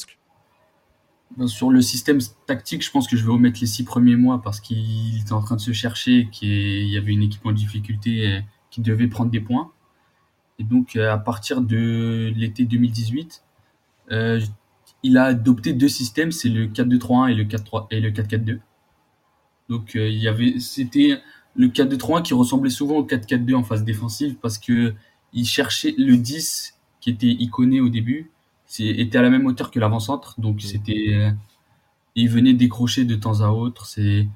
[1.46, 4.60] sur le système tactique, je pense que je vais omettre les six premiers mois parce
[4.60, 8.80] qu'il était en train de se chercher, qu'il y avait une équipe en difficulté qui
[8.80, 9.70] devait prendre des points.
[10.58, 13.42] Et donc, euh, à partir de l'été 2018,
[14.12, 14.40] euh,
[15.02, 18.60] il a adopté deux systèmes, c'est le 4-2-3-1 et le 4-3 et le 4-4-2.
[19.68, 21.20] Donc, il y avait, c'était
[21.54, 24.94] le 4-2-3-1 qui ressemblait souvent au 4-4-2 en phase défensive parce que
[25.32, 28.30] il cherchait le 10 qui était iconé au début,
[28.80, 30.60] était à la même hauteur que l'avant-centre, donc mmh.
[30.60, 31.30] c'était euh,
[32.14, 34.26] il venait décrocher de temps à autre, c'est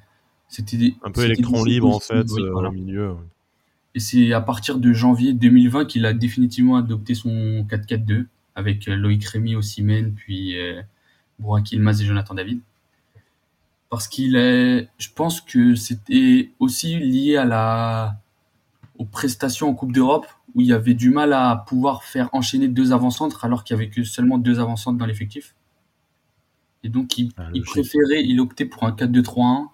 [0.48, 3.16] c'était un peu électron libre en fait euh, au milieu.
[3.94, 8.96] Et c'est à partir de janvier 2020 qu'il a définitivement adopté son 4-4-2 avec euh,
[8.96, 10.82] Loïc Rémy au Simen, puis euh,
[11.38, 12.60] Bouraki et Jonathan David
[13.90, 18.16] parce qu'il est, je pense que c'était aussi lié à la,
[18.98, 22.68] aux prestations en Coupe d'Europe où il y avait du mal à pouvoir faire enchaîner
[22.68, 25.54] deux avant-centres alors qu'il y avait que seulement deux avant-centres dans l'effectif.
[26.82, 29.68] Et donc il, ah, il préférait, il optait pour un 4-2-3-1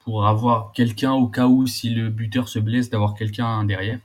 [0.00, 4.00] pour avoir quelqu'un au cas où si le buteur se blesse d'avoir quelqu'un derrière.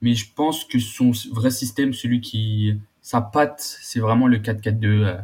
[0.00, 5.20] Mais je pense que son vrai système, celui qui sa patte, c'est vraiment le 4-4-2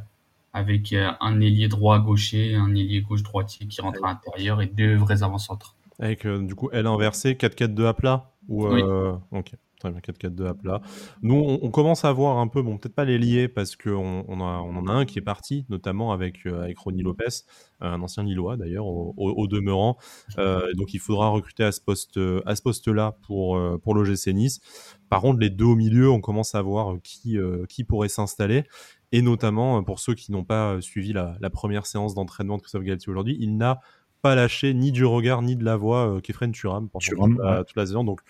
[0.52, 4.66] avec euh, un ailier droit gaucher, un ailier gauche droitier qui rentre à l'intérieur et
[4.66, 5.74] deux vrais avant-centres.
[5.98, 8.82] Avec euh, du coup elle inversée, 4-4-2 à plat ou, oui.
[8.82, 10.80] Euh, ok, très bien, 4-4-2 à plat.
[11.22, 14.40] Nous, on, commence à voir un peu, bon, peut-être pas les lier parce qu'on on,
[14.40, 17.44] on en a un qui est parti, notamment avec, avec Ronnie Lopez,
[17.80, 19.98] un ancien Lillois d'ailleurs, au, demeurant.
[20.36, 22.90] donc il faudra recruter à ce poste-là à ce poste
[23.22, 24.60] pour, pour l'OGC Nice.
[25.08, 28.64] Par contre, les deux au milieu, on commence à voir qui, qui pourrait s'installer
[29.12, 32.62] et notamment euh, pour ceux qui n'ont pas euh, suivi la, première séance d'entraînement de
[32.62, 33.80] Christophe Galtier aujourd'hui, il n'a
[34.22, 37.86] pas lâché ni du regard ni de la voix euh, Kefren Turam pendant toute, la,
[37.86, 38.04] saison.
[38.04, 38.20] Donc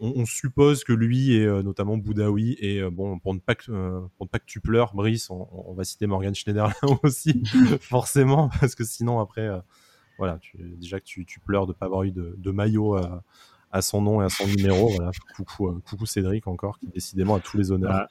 [0.00, 3.64] on, suppose que lui et notamment Boudaoui et bon pour ne pas que
[4.16, 7.42] pour ne pas que tu pleures Brice on, va citer Morgan Schneider là aussi
[7.80, 9.48] forcément parce que sinon après
[10.18, 12.98] voilà tu, déjà que tu, pleures de pas avoir eu de, de maillot
[13.70, 14.88] à son nom et à son numéro.
[14.98, 15.10] Voilà.
[15.36, 18.08] Coucou, euh, coucou Cédric encore, qui décidément a tous les honneurs.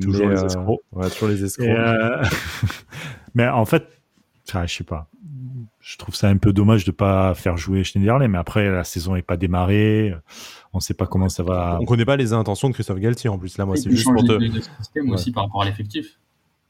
[0.00, 0.80] Toujours, les euh, escrocs.
[1.12, 1.68] toujours les escrocs.
[1.68, 2.22] Euh,
[3.34, 3.88] mais en fait,
[4.44, 5.08] je sais pas.
[5.80, 9.14] Je trouve ça un peu dommage de pas faire jouer Schneiderlin, mais après la saison
[9.14, 10.14] n'est pas démarrée.
[10.72, 11.78] On ne sait pas comment ça va.
[11.80, 13.58] On connaît pas les intentions de Christophe Galtier en plus.
[13.58, 14.60] Là, moi, c'est juste pour te.
[14.78, 16.18] système aussi par rapport à l'effectif.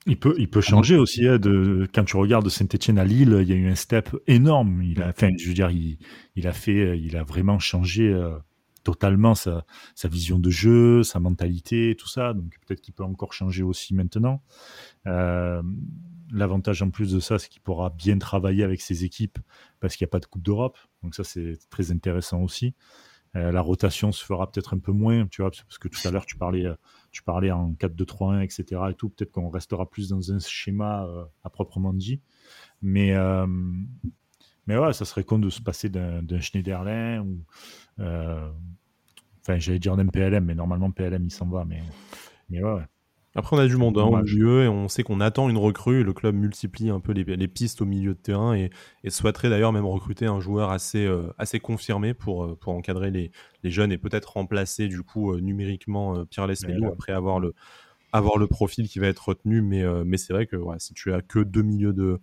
[0.07, 1.27] Il peut, il peut changer aussi.
[1.27, 4.83] Hein, de, quand tu regardes Saint-Etienne à Lille, il y a eu un step énorme.
[4.83, 5.99] Il a, enfin, je veux dire, il,
[6.37, 8.39] il a fait, il a vraiment changé euh,
[8.85, 12.33] totalement sa, sa, vision de jeu, sa mentalité, tout ça.
[12.33, 14.41] Donc peut-être qu'il peut encore changer aussi maintenant.
[15.07, 15.63] Euh,
[16.31, 19.39] L'avantage en plus de ça, c'est qu'il pourra bien travailler avec ses équipes
[19.81, 20.79] parce qu'il n'y a pas de Coupe d'Europe.
[21.03, 22.75] Donc ça, c'est très intéressant aussi.
[23.37, 26.11] Euh, la rotation se fera peut-être un peu moins, tu vois, parce que tout à
[26.11, 26.75] l'heure, tu parlais, euh,
[27.11, 28.83] tu parlais en 4-2-3-1, etc.
[28.91, 29.11] et tout.
[29.11, 32.21] Peut-être qu'on restera plus dans un schéma euh, à proprement dit.
[32.81, 33.15] Mais,
[34.67, 37.45] mais ouais, ça serait con de se passer d'un Schneiderlin ou.
[37.99, 41.65] Enfin, j'allais dire même PLM, mais normalement PLM il s'en va.
[41.65, 41.83] Mais,
[42.51, 42.83] mais ouais.
[43.39, 46.03] Après, on a du monde hein, au milieu et on sait qu'on attend une recrue.
[46.03, 48.71] Le club multiplie un peu les, pistes au milieu de terrain et,
[49.09, 53.31] souhaiterait d'ailleurs même recruter un joueur assez, euh, assez confirmé pour, euh, pour encadrer les,
[53.63, 57.55] jeunes et peut-être remplacer du coup euh, numériquement Pierre Lesmelou après avoir le,
[58.13, 59.63] avoir le profil qui va être retenu.
[59.63, 62.19] Mais, mais c'est vrai que si tu as que deux milieux de,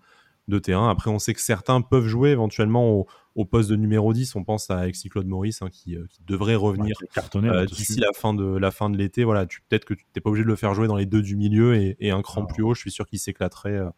[0.49, 0.89] de terrain.
[0.89, 3.07] Après, on sait que certains peuvent jouer éventuellement au,
[3.43, 4.33] poste de numéro 10.
[4.35, 6.95] On pense à Alexis Claude Maurice hein, qui, euh, qui, devrait revenir
[7.35, 9.25] euh, d'ici la fin de la fin de l'été.
[9.25, 11.35] Voilà, peut-être que tu n'es pas obligé de le faire jouer dans les deux du
[11.35, 12.73] milieu et, un cran plus haut.
[12.73, 13.77] Je suis sûr qu'il s'éclaterait.
[13.77, 13.89] Euh,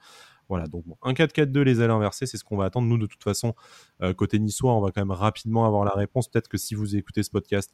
[0.50, 2.88] voilà, donc un 4-4-2, les ailes inversées, c'est ce qu'on va attendre.
[2.88, 3.54] Nous, de toute façon,
[4.16, 6.30] côté niçois, on va quand même rapidement avoir la réponse.
[6.30, 7.74] Peut-être que si vous écoutez ce podcast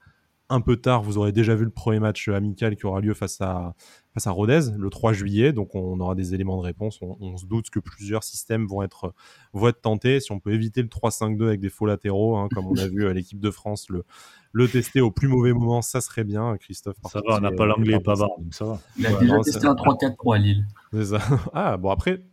[0.49, 3.41] un peu tard, vous aurez déjà vu le premier match amical qui aura lieu face
[3.41, 3.75] à,
[4.13, 5.53] face à Rodez le 3 juillet.
[5.53, 6.99] Donc on aura des éléments de réponse.
[7.01, 9.13] On, se doute que plusieurs systèmes vont être,
[9.53, 10.19] vont être tentés.
[10.19, 13.07] Si on peut éviter le 3-5-2 avec des faux latéraux, hein, comme on a vu
[13.07, 14.03] à l'équipe de France le,
[14.51, 16.97] le tester au plus mauvais moment, ça serait bien, Christophe.
[17.11, 18.79] Ça va, on n'a pas l'anglais pas bas, donc ça va.
[18.97, 20.65] Il a déjà testé un 3-4-3 à Lille.
[20.91, 21.19] C'est ça.
[21.53, 22.23] Ah, bon, après,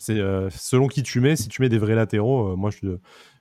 [0.00, 1.36] c'est euh, selon qui tu mets.
[1.36, 2.96] Si tu mets des vrais latéraux, euh, moi je,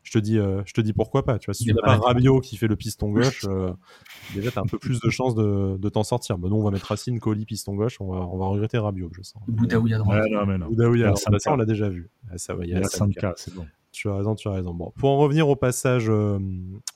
[0.10, 1.38] je te dis, euh, je te dis pourquoi pas.
[1.38, 3.72] Tu vois, si tu n'as pas Rabiot qui fait le piston gauche, euh,
[4.34, 6.39] déjà, tu as un peu plus de chances de, de t'en sortir.
[6.39, 7.98] Bon, nous, on va mettre Racine, Colis, piston gauche.
[8.02, 9.43] On va, on va regretter Rabiot, je sens.
[9.48, 10.26] Boudaoui à droite.
[10.67, 11.39] Boudaoui à droite.
[11.39, 12.10] Ça, on l'a déjà vu.
[12.32, 13.67] Ah, ça va, il y a 5K, c'est bon.
[13.91, 14.74] Tu as raison, tu as raison.
[14.74, 16.39] Bon, pour en revenir au passage, euh,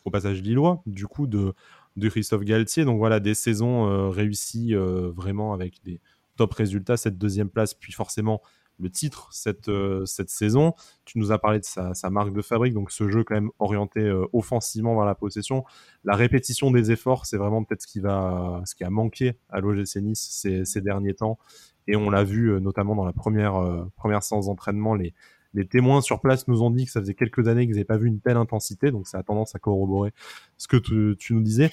[0.06, 1.54] au passage lillois, du coup, de,
[1.98, 2.84] de Christophe Galtier.
[2.84, 6.02] Donc voilà, des saisons réussies vraiment avec des
[6.36, 8.42] top résultats, cette deuxième place, puis forcément
[8.84, 10.74] le titre cette, euh, cette saison.
[11.06, 14.02] Tu nous as parlé de sa, marque de fabrique, donc ce jeu quand même orienté
[14.02, 15.64] euh, offensivement vers la possession.
[16.04, 19.60] La répétition des efforts, c'est vraiment peut-être ce qui va, ce qui a manqué à
[19.60, 21.40] l'OGC Nice ces, derniers temps.
[21.88, 25.14] Et on l'a vu euh, notamment dans la première, première séance d'entraînement, les,
[25.54, 27.98] les témoins sur place nous ont dit que ça faisait quelques années qu'ils n'avaient pas
[27.98, 30.12] vu une telle intensité, donc ça a tendance à corroborer
[30.58, 31.72] ce que tu, nous disais.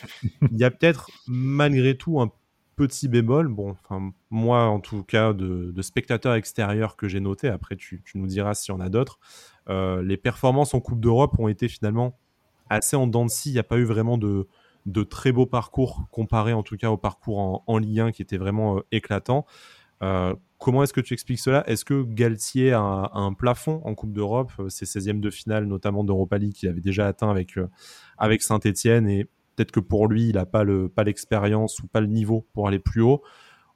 [0.53, 2.31] Il y a peut-être malgré tout un
[2.77, 3.77] petit bémol, bon,
[4.31, 8.55] moi en tout cas, de, de spectateur extérieur que j'ai noté, après tu, nous diras
[8.55, 9.19] s'il y en a d'autres,
[9.69, 12.19] euh, les performances en Coupe d'Europe ont été finalement
[12.69, 13.51] assez en dents de scie.
[13.51, 14.49] Il n'y a pas eu vraiment de,
[14.87, 18.23] de très beaux parcours comparé en tout cas au parcours en, en Ligue 1 qui
[18.23, 19.47] était vraiment euh, éclatant.
[20.03, 21.69] Euh, comment est-ce que tu expliques cela?
[21.69, 24.51] Est-ce que Galtier a un, plafond en Coupe d'Europe?
[24.69, 27.59] Ses 16e de finale, notamment d'Europa League, qu'il avait déjà atteint avec,
[28.17, 29.27] avec Saint-Etienne et
[29.61, 30.65] peut-être que pour lui, il n'a pas
[31.05, 33.23] l'expérience ou pas le niveau pour aller plus haut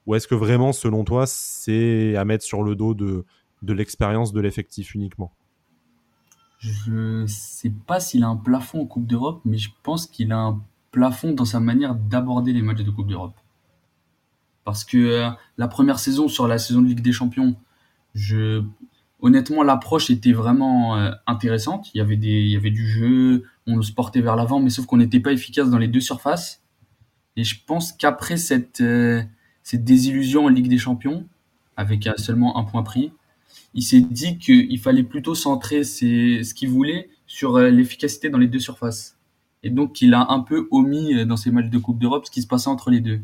[0.07, 3.27] Ou est-ce que vraiment, selon toi, c'est à mettre sur le dos de,
[3.63, 5.31] l'expérience de l'effectif uniquement?
[6.59, 10.33] Je ne sais pas s'il a un plafond en Coupe d'Europe, mais je pense qu'il
[10.33, 13.37] a un plafond dans sa manière d'aborder les matchs de Coupe d'Europe.
[14.65, 17.57] Parce que euh, la première saison, sur la saison de Ligue des Champions,
[18.15, 18.65] je,
[19.21, 21.91] honnêtement, l'approche était vraiment euh, intéressante.
[21.93, 25.33] Il y avait du jeu, on se portait vers l'avant, mais sauf qu'on n'était pas
[25.33, 26.63] efficace dans les deux surfaces.
[27.37, 29.23] Et je pense qu'après cette, euh,
[29.63, 31.27] cette désillusion en Ligue des Champions,
[31.77, 33.13] avec seulement un point pris,
[33.75, 38.47] il s'est dit qu'il fallait plutôt centrer ce qu'il voulait sur euh, l'efficacité dans les
[38.47, 39.19] deux surfaces.
[39.63, 42.43] Et donc, il a un peu omis dans ses matchs de Coupe d'Europe ce qui
[42.43, 43.23] se passait entre les deux.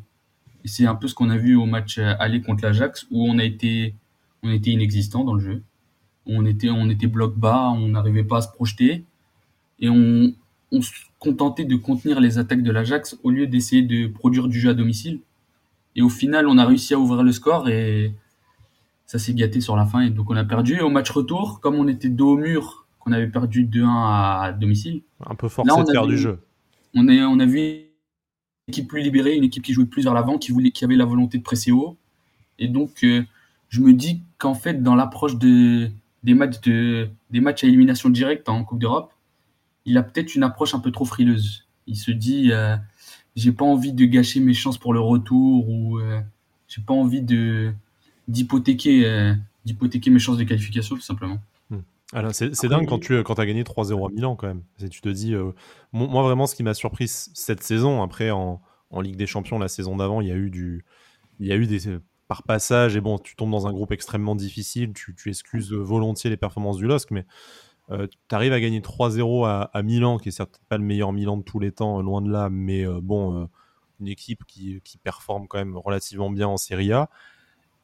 [0.64, 3.38] Et c'est un peu ce qu'on a vu au match aller contre l'Ajax, où on
[3.38, 3.94] a été,
[4.42, 5.62] on était inexistant dans le jeu
[6.26, 9.04] on était, on était bloc bas, on n'arrivait pas à se projeter.
[9.80, 10.32] Et on,
[10.80, 14.70] se contentait de contenir les attaques de l'Ajax au lieu d'essayer de produire du jeu
[14.70, 15.20] à domicile.
[15.96, 18.14] Et au final, on a réussi à ouvrir le score et
[19.06, 20.02] ça s'est gâté sur la fin.
[20.02, 20.76] Et donc on a perdu.
[20.76, 24.52] Et au match retour, comme on était dos au mur, qu'on avait perdu 2-1 à
[24.52, 25.02] domicile.
[25.26, 26.38] Un peu forcé de faire du jeu.
[26.94, 27.84] On, est, on a vu une
[28.68, 31.06] équipe plus libérée, une équipe qui jouait plus vers l'avant, qui, voulait, qui avait la
[31.06, 31.96] volonté de presser haut.
[32.58, 33.22] Et donc, euh,
[33.68, 35.90] je me dis qu'en fait, dans l'approche de,
[36.22, 39.12] des matchs, de, des matchs à élimination directe en Coupe d'Europe,
[39.84, 41.66] il a peut-être une approche un peu trop frileuse.
[41.86, 42.76] Il se dit, euh,
[43.36, 46.20] j'ai pas envie de gâcher mes chances pour le retour ou euh,
[46.68, 47.72] j'ai pas envie de
[48.28, 51.38] d'hypothéquer euh, d'hypothéquer mes chances de qualification tout simplement.
[52.12, 54.62] Alors c'est, dingue quand tu quand as gagné 3-0 à Milan quand même.
[54.90, 55.32] tu te dis,
[55.92, 59.68] moi vraiment ce qui m'a surpris cette saison, après en, en Ligue des Champions la
[59.68, 60.84] saison d'avant, il y a eu du
[61.38, 64.36] il y a eu des par passage, et bon, tu tombes dans un groupe extrêmement
[64.36, 67.26] difficile, tu, excuses volontiers les performances du LOSC, mais
[67.90, 71.36] euh, tu arrives à gagner 3-0 à, Milan, qui est certes pas le meilleur Milan
[71.36, 73.46] de tous les temps, loin de là, mais euh, bon, euh,
[74.00, 77.08] une équipe qui, performe quand même relativement bien en Serie A.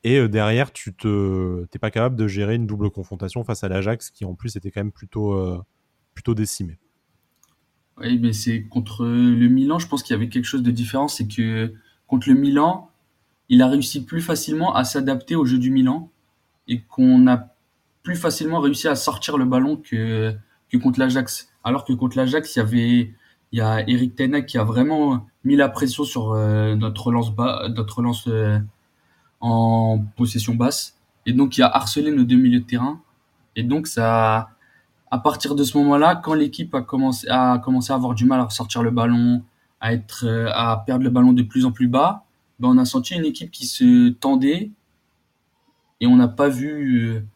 [0.05, 4.11] Et derrière, tu te, t'es pas capable de gérer une double confrontation face à l'Ajax,
[4.11, 5.65] qui en plus était quand même plutôt,
[6.15, 6.79] plutôt décimé.
[7.99, 11.09] Oui, mais c'est contre le Milan, je pense qu'il y avait quelque chose de différent,
[11.09, 11.75] c'est que
[12.07, 12.91] contre le Milan,
[13.49, 16.13] il a réussi plus facilement à s'adapter au jeu du Milan
[16.69, 17.56] et qu'on a
[18.07, 20.33] plus facilement réussi à sortir le ballon que,
[20.71, 21.53] que contre l'Ajax.
[21.65, 23.15] Alors que contre l'Ajax, il y avait,
[23.51, 26.33] il y a Eric Tena qui a vraiment mis la pression sur
[26.77, 28.29] notre relance, bas, notre relance
[29.41, 30.97] en possession basse.
[31.27, 33.01] Et donc, il a harcelé nos deux milieux de terrain.
[33.57, 34.51] Et donc, ça,
[35.11, 38.39] à partir de ce moment-là, quand l'équipe a commencé, à commencé à avoir du mal
[38.39, 39.43] à ressortir le ballon,
[39.81, 42.25] à être, à perdre le ballon de plus en plus bas,
[42.61, 44.71] ben on a senti une équipe qui se tendait
[46.01, 47.27] et on n'a pas vu,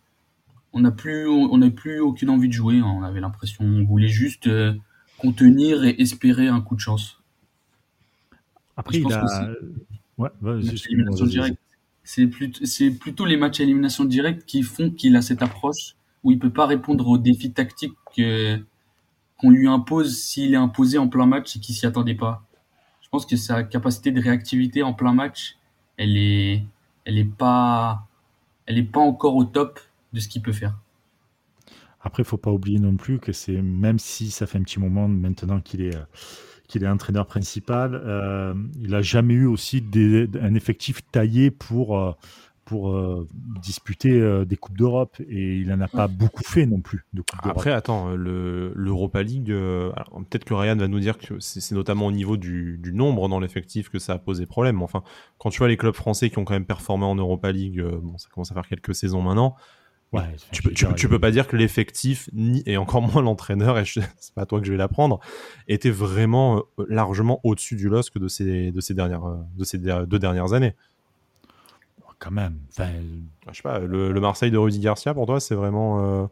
[0.73, 2.81] on n'a plus, on n'a plus aucune envie de jouer.
[2.83, 4.75] On avait l'impression, on voulait juste euh,
[5.19, 7.21] contenir et espérer un coup de chance.
[8.77, 9.51] Après, il a...
[10.19, 10.31] ouais,
[12.03, 15.97] c'est plutôt, c'est plutôt les matchs à élimination directe qui font qu'il a cette approche
[16.25, 21.09] où il peut pas répondre aux défis tactiques qu'on lui impose s'il est imposé en
[21.09, 22.45] plein match et qu'il s'y attendait pas.
[23.01, 25.57] Je pense que sa capacité de réactivité en plein match,
[25.97, 26.65] elle est,
[27.05, 28.07] elle est pas,
[28.67, 29.81] elle est pas encore au top
[30.13, 30.79] de ce qu'il peut faire.
[32.01, 34.81] Après, il faut pas oublier non plus que c'est même si ça fait un petit
[34.81, 35.97] moment maintenant qu'il est
[36.67, 39.85] qu'il est entraîneur principal, euh, il a jamais eu aussi
[40.41, 42.13] un effectif taillé pour euh,
[42.71, 43.27] pour euh,
[43.61, 47.25] disputer euh, des Coupes d'Europe et il n'en a pas beaucoup fait non plus de
[47.43, 49.91] Après, attends, l'Europa League, euh,
[50.31, 53.41] peut-être que Ryan va nous dire que c'est notamment au niveau du, du nombre dans
[53.41, 54.83] l'effectif que ça a posé problème.
[54.83, 55.03] Enfin,
[55.39, 58.17] quand tu vois les clubs français qui ont quand même performé en Europa League, bon,
[58.19, 59.57] ça commence à faire quelques saisons maintenant.
[60.13, 63.85] Ouais, tu, peux, tu, peux pas dire que l'effectif, ni et encore moins l'entraîneur, et
[63.85, 65.21] c'est pas à toi que je vais l'apprendre,
[65.69, 69.23] était vraiment largement au-dessus du LOSC de ces, de ces dernières,
[69.57, 70.75] de ces deux dernières années
[72.21, 72.61] quand même.
[72.69, 72.91] Enfin,
[73.51, 76.27] je sais pas, le, Marseille de Rudy Garcia, pour toi, c'est vraiment, euh,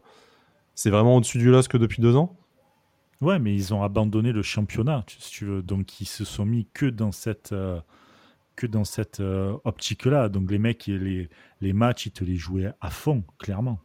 [0.75, 2.37] c'est vraiment au-dessus du LOSC depuis deux ans?
[3.19, 5.61] Ouais, mais ils ont abandonné le championnat, si tu veux.
[5.61, 7.81] Donc, ils se sont mis que dans cette, euh,
[8.59, 10.27] que dans cette euh, optique-là.
[10.27, 11.29] Donc, les mecs, les,
[11.61, 13.79] les matchs, ils te les jouaient à fond, clairement.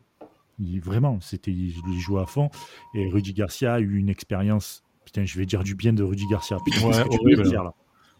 [0.82, 2.50] vraiment, c'était, ils les jouaient à fond.
[2.94, 4.82] Et Rudy Garcia a eu une expérience.
[5.04, 6.58] Putain, je vais dire du bien de Rudy Garcia.
[6.64, 7.52] Putain, ouais, horrible.
[7.52, 7.72] là?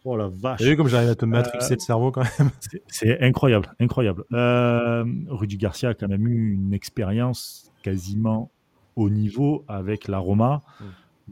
[0.05, 0.61] Oh la vache.
[0.61, 2.51] T'as vu comme j'arrive à te matrixer euh, le cerveau quand même?
[2.87, 4.25] C'est incroyable, incroyable.
[4.33, 8.51] Euh, Rudy Garcia a quand même eu une expérience quasiment
[8.97, 10.63] au niveau avec la Roma.
[10.79, 10.85] Mm.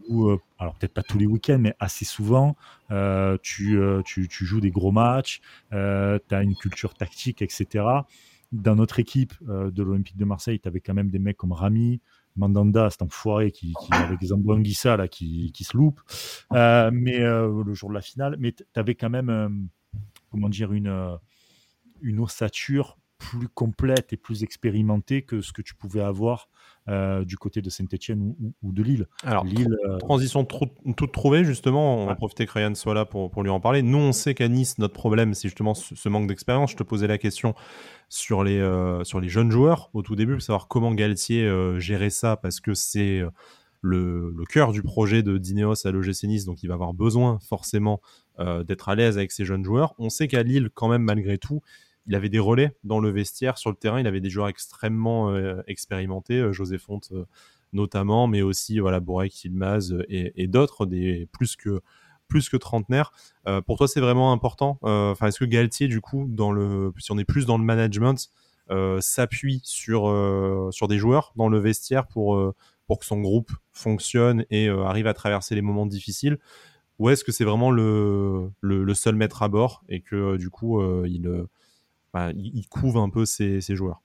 [0.08, 2.56] Où, euh, alors peut-être pas tous les week-ends, mais assez souvent,
[3.42, 7.84] tu, tu, tu, joues des gros matchs, tu as une culture tactique, etc.
[8.52, 12.00] Dans notre équipe de l'Olympique de Marseille, tu avais quand même des mecs comme Rami,
[12.36, 14.28] Mandanda, cet enfoiré qui, qui avec les
[14.84, 16.00] là, qui, qui se loupe.
[16.52, 19.48] Euh, mais euh, le jour de la finale, mais tu avais quand même, euh,
[20.30, 21.18] comment dire, une,
[22.00, 22.98] une ossature
[23.30, 26.48] plus complète et plus expérimentée que ce que tu pouvais avoir
[26.88, 29.06] euh, du côté de Saint-Etienne ou, de Lille.
[29.22, 32.02] Alors, Lille, euh, transition toute trouvée, justement.
[32.02, 33.82] On va profiter que Ryan soit là pour, pour lui en parler.
[33.82, 36.72] Nous, on sait qu'à Nice, notre problème, c'est justement ce, manque d'expérience.
[36.72, 37.54] Je te posais la question
[38.08, 42.10] sur les, euh, sur les jeunes joueurs au tout début, pour savoir comment Galtier gérait
[42.10, 43.22] ça, parce que c'est
[43.80, 47.38] le, le, cœur du projet de Dineos à l'OGC Nice, donc il va avoir besoin
[47.48, 48.00] forcément
[48.66, 49.94] d'être à l'aise avec ces jeunes joueurs.
[49.98, 51.62] On sait qu'à Lille, quand même, malgré tout,
[52.06, 55.30] il avait des relais dans le vestiaire, sur le terrain, il avait des joueurs extrêmement
[55.30, 57.24] euh, expérimentés, euh, José Fonte euh,
[57.72, 61.80] notamment, mais aussi voilà Borek, Ilmaz et, d'autres, des plus que
[62.28, 63.12] plus que trentenaires.
[63.66, 64.78] pour toi, c'est vraiment important.
[64.84, 66.30] Est-ce que Galtier, du coup,
[66.98, 68.30] si on est plus dans le management,
[69.00, 70.10] s'appuie sur
[70.86, 72.54] des joueurs dans le vestiaire pour
[72.86, 76.38] pour que son groupe fonctionne et arrive à traverser les moments difficiles?
[76.98, 80.82] Ou est-ce que c'est vraiment le, le, seul maître à bord et que du coup
[81.06, 81.46] il,
[82.14, 84.02] il, couvre un peu ses, joueurs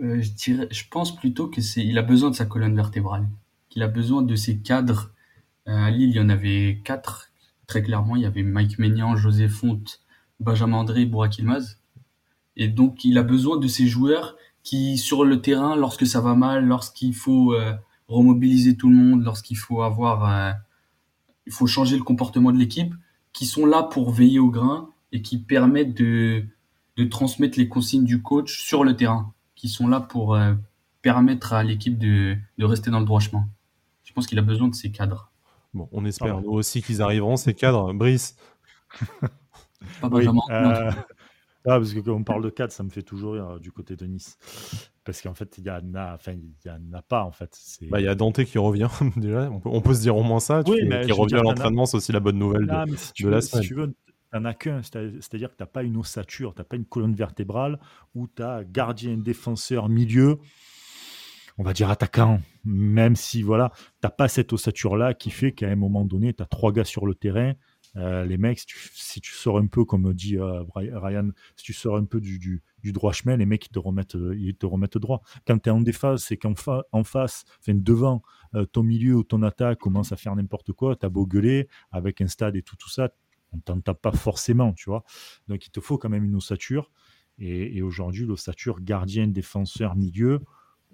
[0.00, 3.28] euh, je, pense plutôt que c'est, il a besoin de sa colonne vertébrale,
[3.68, 5.12] qu'il a besoin de ses cadres.
[5.68, 7.30] Euh, à Lille, il y en avait quatre,
[7.66, 8.16] très clairement.
[8.16, 10.00] Il y avait Mike Maignan, José Fonte,
[10.40, 11.78] Benjamin André, Bourak Ilmaz.
[12.56, 16.34] Et donc, il a besoin de ces joueurs qui, sur le terrain, lorsque ça va
[16.34, 17.74] mal, lorsqu'il faut euh,
[18.08, 20.56] remobiliser tout le monde, lorsqu'il faut avoir,
[21.46, 22.94] il faut changer le comportement de l'équipe,
[23.32, 26.44] qui sont là pour veiller au grain et qui permettent de,
[27.00, 30.54] de transmettre les consignes du coach sur le terrain, qui sont là pour euh,
[31.00, 33.48] permettre à l'équipe de, de, rester dans le droit chemin.
[34.04, 35.30] Je pense qu'il a besoin de ces cadres.
[35.72, 37.92] Bon, on espère nous aussi qu'ils arriveront, ces cadres.
[37.94, 38.36] Brice
[40.00, 40.40] Pas Benjamin.
[40.50, 40.90] Euh,
[41.64, 43.72] ah, parce que quand on parle de cadres, ça me fait toujours rire euh, du
[43.72, 44.36] côté de Nice.
[45.04, 47.58] Parce qu'en fait, il y en a, enfin, il y en a pas en fait.
[47.88, 49.50] Bah, il y a Dante qui revient déjà.
[49.64, 50.62] On peut, se dire au moins ça.
[50.66, 53.62] Oui, mais qui revient à l'entraînement, c'est aussi la bonne nouvelle de, de la semaine.
[53.62, 53.94] Si tu veux,
[54.32, 57.14] n'en as qu'un, c'est-à-dire que tu n'as pas une ossature, tu n'as pas une colonne
[57.14, 57.78] vertébrale
[58.14, 60.38] où tu as gardien, défenseur, milieu,
[61.58, 65.68] on va dire attaquant, même si voilà, tu n'as pas cette ossature-là qui fait qu'à
[65.68, 67.54] un moment donné, tu as trois gars sur le terrain
[67.96, 71.96] Euh, les mecs, si tu, sors un peu, comme dit euh, Ryan, si tu sors
[71.96, 75.22] un peu du, droit chemin, les mecs, ils te remettent, ils te remettent droit.
[75.44, 76.54] Quand tu es en défense, c'est qu'en
[76.92, 78.22] en face, devant,
[78.72, 82.20] ton milieu ou ton attaque commence à faire n'importe quoi, tu as beau gueuler avec
[82.20, 83.10] un stade et tout, tout ça,
[83.52, 85.04] on t'en tape pas forcément, tu vois.
[85.48, 86.90] Donc, il te faut quand même une ossature.
[87.38, 90.40] Et, et aujourd'hui, l'ossature gardien, défenseur, milieu,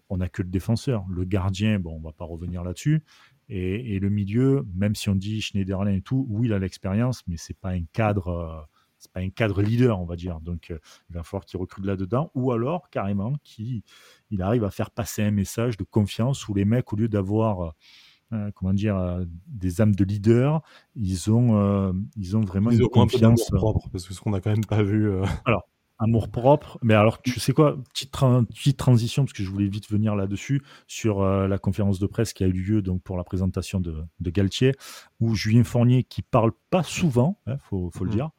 [0.08, 1.04] on n'a que le défenseur.
[1.08, 3.02] Le gardien, bon, on va pas revenir là-dessus.
[3.48, 7.36] Et, le milieu, même si on dit Schneiderlin et tout, oui, il a l'expérience, mais
[7.36, 8.60] c'est pas un cadre, euh,
[8.98, 10.40] c'est pas un cadre leader, on va dire.
[10.40, 10.78] Donc, euh,
[11.10, 13.82] il va falloir qu'il recrute là-dedans, ou alors carrément qu'il
[14.30, 17.60] il arrive à faire passer un message de confiance où les mecs, au lieu d'avoir
[17.60, 17.70] euh,
[18.54, 20.62] comment dire, des âmes de leader,
[20.94, 24.64] ils ont, ils ont vraiment une confiance propre, parce que ce qu'on n'a quand même
[24.64, 25.10] pas vu.
[25.44, 25.68] Alors,
[25.98, 26.78] Amour propre.
[26.82, 30.62] Mais alors, tu sais quoi petite, petite transition, parce que je voulais vite venir là-dessus,
[30.86, 34.02] sur euh, la conférence de presse qui a eu lieu donc, pour la présentation de,
[34.20, 34.74] de Galtier,
[35.20, 38.14] où Julien Fournier, qui parle pas souvent, il hein, faut, faut, le mmh.
[38.14, 38.30] dire,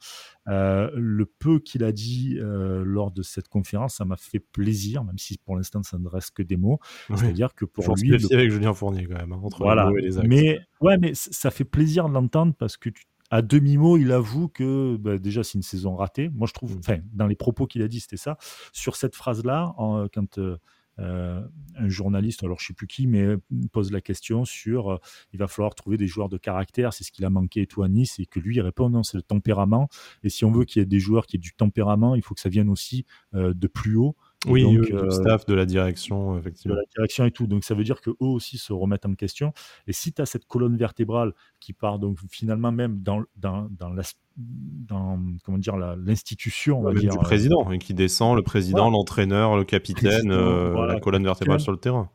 [0.48, 5.04] euh, le peu qu'il a dit euh, lors de cette conférence, ça m'a fait plaisir,
[5.04, 6.80] même si pour l'instant ça ne reste que des mots.
[7.16, 8.10] C'est-à-dire que pour lui.
[8.10, 8.34] le...
[8.34, 9.86] avec Julien Fournier quand même, hein, entre voilà.
[9.86, 10.28] les mots et les actes.
[10.28, 14.48] Mais, ouais, mais ça fait plaisir de l'entendre parce que tu à demi-mot, il avoue
[14.48, 16.30] que bah, déjà c'est une saison ratée.
[16.30, 16.80] Moi, je trouve, mmh.
[16.80, 18.38] enfin, dans les propos qu'il a dit, c'était ça.
[18.72, 19.76] Sur cette phrase-là,
[20.14, 20.58] quand euh,
[21.00, 23.36] euh, un journaliste, alors je sais plus qui, mais
[23.72, 24.98] pose la question sur euh,
[25.32, 27.84] il va falloir trouver des joueurs de caractère, c'est ce qu'il a manqué et tout
[27.84, 29.90] à Nice, et que lui il répond non, c'est le tempérament.
[30.24, 32.34] Et si on veut qu'il y ait des joueurs qui aient du tempérament, il faut
[32.34, 34.16] que ça vienne aussi de plus haut.
[34.48, 36.76] Oui, donc, euh, staff, de la direction, effectivement.
[36.76, 37.48] De la direction et tout.
[37.48, 39.54] Donc ça veut dire qu'eux aussi se remettent en question.
[39.88, 43.90] Et si tu as cette colonne vertébrale qui part donc finalement même dans, dans, dans
[43.90, 44.04] la
[44.38, 49.58] dans comment dire l'institution on va dire du président et qui descend le président l'entraîneur
[49.58, 52.08] le capitaine euh, la colonne vertébrale sur le terrain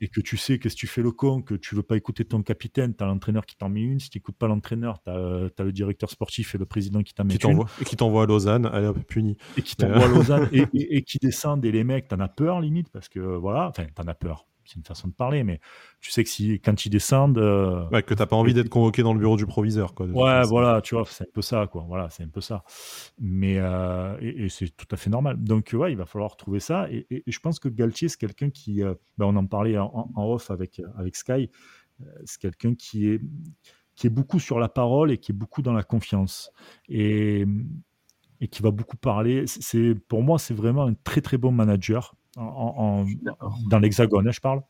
[0.00, 2.24] et que tu sais que si tu fais le con, que tu veux pas écouter
[2.24, 4.00] ton capitaine, tu as l'entraîneur qui t'en met une.
[4.00, 7.24] Si tu n'écoutes pas l'entraîneur, tu as, le directeur sportif et le président qui t'en
[7.24, 7.62] met une.
[7.80, 9.36] Et qui t'envoie à Lausanne, allez hop, puni.
[9.56, 11.64] Et qui t'envoie à Lausanne et, et, qui descendent.
[11.64, 14.14] Et les mecs, tu en as peur limite, parce que voilà, enfin, tu en as
[14.14, 15.60] peur c'est une façon de parler, mais
[16.00, 19.02] tu sais que si quand ils descendent, euh, ouais, que t'as pas envie d'être convoqué
[19.02, 20.06] dans le bureau du proviseur, quoi.
[20.06, 21.84] Ouais, voilà, tu vois, c'est un peu ça, quoi.
[21.88, 22.62] Voilà, c'est un peu ça.
[23.18, 25.42] Mais euh, et, c'est tout à fait normal.
[25.42, 26.88] Donc ouais, il va falloir trouver ça.
[26.90, 30.50] Et, je pense que Galtier, c'est quelqu'un qui, euh, ben, on en parlait en, off
[30.50, 31.50] avec avec Sky,
[32.24, 33.20] c'est quelqu'un qui est
[33.96, 36.52] qui est beaucoup sur la parole et qui est beaucoup dans la confiance
[36.88, 37.44] et
[38.40, 39.44] et qui va beaucoup parler.
[39.46, 44.62] C'est pour moi, c'est vraiment un très très bon manager dans l'hexagone, hein, je parle.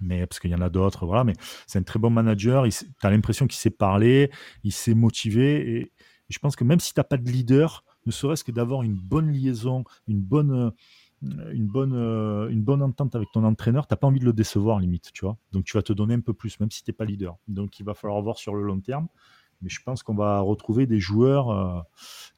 [0.00, 1.24] Mais parce qu'il y en a d'autres, voilà.
[1.24, 1.34] Mais
[1.66, 2.66] c'est un très bon manager.
[2.68, 4.30] Tu as l'impression qu'il sait parler,
[4.64, 5.76] il sait motiver.
[5.76, 5.92] Et,
[6.28, 8.94] je pense que même si tu n'as pas de leader, ne serait-ce que d'avoir une
[8.94, 10.72] bonne liaison, une bonne,
[11.22, 11.94] une bonne,
[12.50, 15.24] une bonne entente avec ton entraîneur, tu n'as pas envie de le décevoir, limite, tu
[15.24, 15.36] vois.
[15.52, 17.36] Donc tu vas te donner un peu plus, même si tu n'es pas leader.
[17.46, 19.06] Donc il va falloir voir sur le long terme.
[19.62, 21.80] Mais je pense qu'on va retrouver des joueurs euh,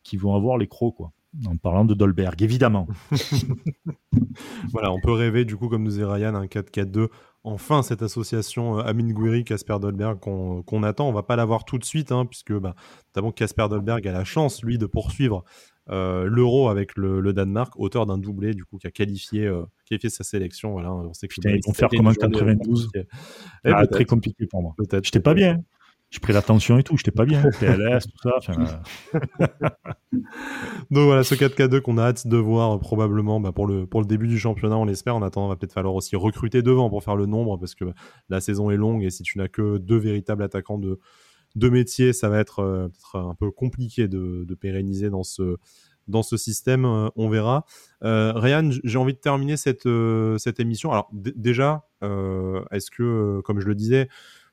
[0.03, 1.13] qui vont avoir les crocs, quoi
[1.47, 2.89] en parlant de Dolberg, évidemment.
[4.73, 7.09] voilà, on peut rêver, du coup, comme nous dit Ryan, un 4-4-2.
[7.45, 11.79] Enfin, cette association euh, Amin Gouiri, Casper Dolberg qu'on attend, on va pas l'avoir tout
[11.79, 12.75] de suite, hein, puisque bah,
[13.09, 15.45] notamment Casper Dolberg a la chance, lui, de poursuivre
[15.91, 20.11] euh, l'Euro avec le, Danemark, auteur d'un doublé, du coup, qui a qualifié, euh, qualifié
[20.11, 20.73] sa sélection.
[20.73, 22.91] Voilà, on sait que ils vont faire comme un 92.
[23.65, 24.75] Ah, très compliqué pour moi.
[24.77, 25.05] Peut-être.
[25.05, 25.63] J'étais pas bien.
[26.11, 27.43] J'ai pris l'attention et tout, j'étais pas bien.
[27.61, 28.39] PLS, tout ça.
[28.53, 29.47] Euh.
[30.91, 34.01] Donc voilà, ce 4K2 qu'on a hâte de voir euh, probablement bah, pour, le, pour
[34.01, 35.17] le début du championnat, on l'espère.
[35.17, 37.85] En attendant, il va peut-être falloir aussi recruter devant pour faire le nombre parce que
[37.85, 37.93] bah,
[38.31, 40.99] la saison est longue et si tu n'as que deux véritables attaquants de,
[41.57, 45.59] de métier, ça va être euh, un peu compliqué de, de, pérenniser dans ce,
[46.07, 46.87] dans ce système.
[46.87, 47.67] on verra.
[48.01, 49.87] Ryan, j'ai envie de terminer cette,
[50.39, 50.91] cette émission.
[50.91, 54.09] Alors déjà, est-ce que, comme je le disais,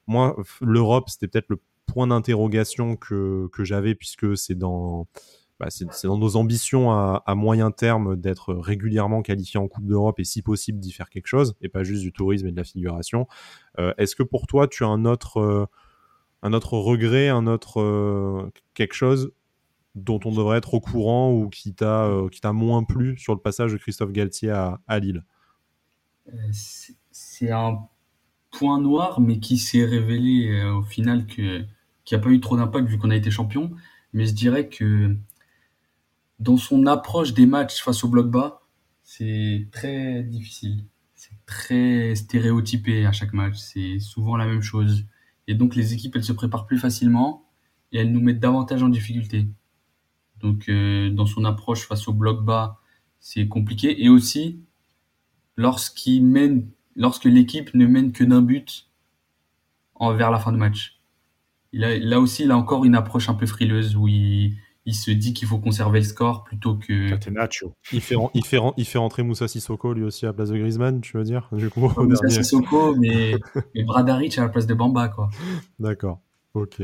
[0.07, 5.07] moi, l'Europe, c'était peut-être le point d'interrogation que, que j'avais, puisque c'est dans,
[5.59, 5.67] bah,
[6.03, 10.41] dans nos ambitions à, à moyen terme d'être régulièrement qualifié en Coupe d'Europe et si
[10.41, 13.27] possible d'y faire quelque chose, et pas juste du tourisme et de la figuration.
[13.79, 15.65] Euh, est-ce que pour toi, tu as un autre, euh,
[16.41, 19.31] un autre regret, un autre euh, quelque chose
[19.95, 23.71] dont on devrait être au courant ou qui t'a, qui moins plu sur le passage
[23.71, 25.23] de Christophe Galtier à, à Lille?
[27.11, 27.87] C'est un
[28.57, 31.65] point noir, mais qui s'est révélé euh, au final que
[32.05, 33.71] qui a pas eu trop d'impact vu qu'on a été champion.
[34.13, 35.15] Mais je dirais que
[36.39, 38.61] dans son approche des matchs face au bloc bas,
[39.03, 40.85] c'est très difficile.
[41.15, 43.55] C'est très stéréotypé à chaque match.
[43.57, 45.05] C'est souvent la même chose.
[45.47, 47.45] Et donc les équipes, elles se préparent plus facilement
[47.91, 49.47] et elles nous mettent davantage en difficulté.
[50.39, 52.79] Donc euh, dans son approche face au bloc bas,
[53.19, 54.03] c'est compliqué.
[54.03, 54.59] Et aussi,
[55.57, 58.87] lorsqu'il mène lorsque l'équipe ne mène que d'un but
[59.99, 60.99] vers la fin de match.
[61.71, 64.55] là aussi, il a encore une approche un peu frileuse où il,
[64.91, 67.11] se dit qu'il faut conserver le score plutôt que.
[67.91, 70.57] Il fait, il, fait, il fait rentrer Moussa Sissoko lui aussi à la place de
[70.57, 73.35] Griezmann, tu veux dire du coup, Moussa Sissoko, mais,
[73.73, 75.29] mais Bradaric à la place de Bamba, quoi.
[75.79, 76.21] D'accord.
[76.55, 76.81] Ok.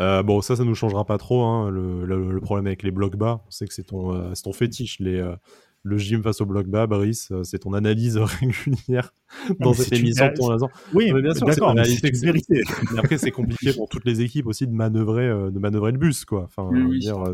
[0.00, 1.42] Euh, bon, ça, ça nous changera pas trop.
[1.42, 4.98] Hein, le, problème avec les blocs bas, on sait que c'est ton, euh, ton fétiche.
[4.98, 5.36] Les, euh,
[5.82, 9.12] le gym face au bloc bas, Brice, c'est ton analyse régulière
[9.58, 12.60] dans cette émission de ton Oui, mais bien sûr, d'accord, c'est vérité.
[12.92, 16.24] Mais après, c'est compliqué pour toutes les équipes aussi de manœuvrer, de manœuvrer le bus,
[16.24, 16.44] quoi.
[16.44, 16.70] Enfin,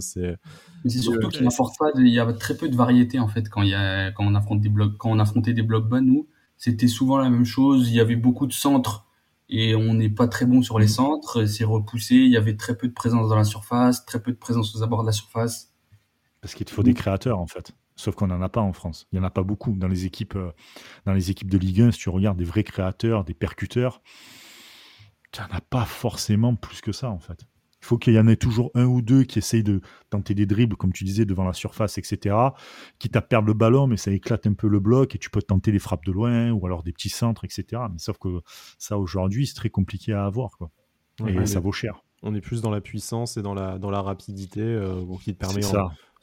[0.01, 0.37] c'est.
[0.85, 1.91] c'est surtout qu'il pas.
[1.97, 4.35] Il y a très peu de variété en fait quand il y a, quand on
[4.35, 7.91] affronte des blocs, quand on affrontait des blocs bas, nous, c'était souvent la même chose.
[7.91, 9.07] Il y avait beaucoup de centres
[9.49, 10.91] et on n'est pas très bon sur les mm.
[10.91, 11.45] centres.
[11.47, 12.15] C'est repoussé.
[12.15, 14.83] Il y avait très peu de présence dans la surface, très peu de présence aux
[14.83, 15.73] abords de la surface.
[16.41, 17.73] Parce qu'il te faut des créateurs en fait.
[17.97, 19.07] Sauf qu'on n'en a pas en France.
[19.11, 20.53] Il n'y en a pas beaucoup dans les équipes, euh,
[21.07, 21.93] dans les équipes de Ligue 1.
[21.93, 24.03] Si tu regardes des vrais créateurs, des percuteurs,
[25.33, 27.47] tu n'en as pas forcément plus que ça en fait.
[27.83, 29.81] Il faut qu'il y en ait toujours un ou deux qui essayent de
[30.11, 32.35] tenter des dribbles, comme tu disais, devant la surface, etc.
[32.99, 35.43] Qui à perdre le ballon, mais ça éclate un peu le bloc et tu peux
[35.43, 37.83] tenter des frappes de loin ou alors des petits centres, etc.
[37.93, 38.41] Mais sauf que
[38.79, 40.59] ça, aujourd'hui, c'est très compliqué à avoir.
[40.59, 40.71] Quoi.
[41.29, 42.03] Et ça vaut cher.
[42.23, 45.39] On est plus dans la puissance et dans la, dans la rapidité euh, qui te
[45.39, 45.63] permet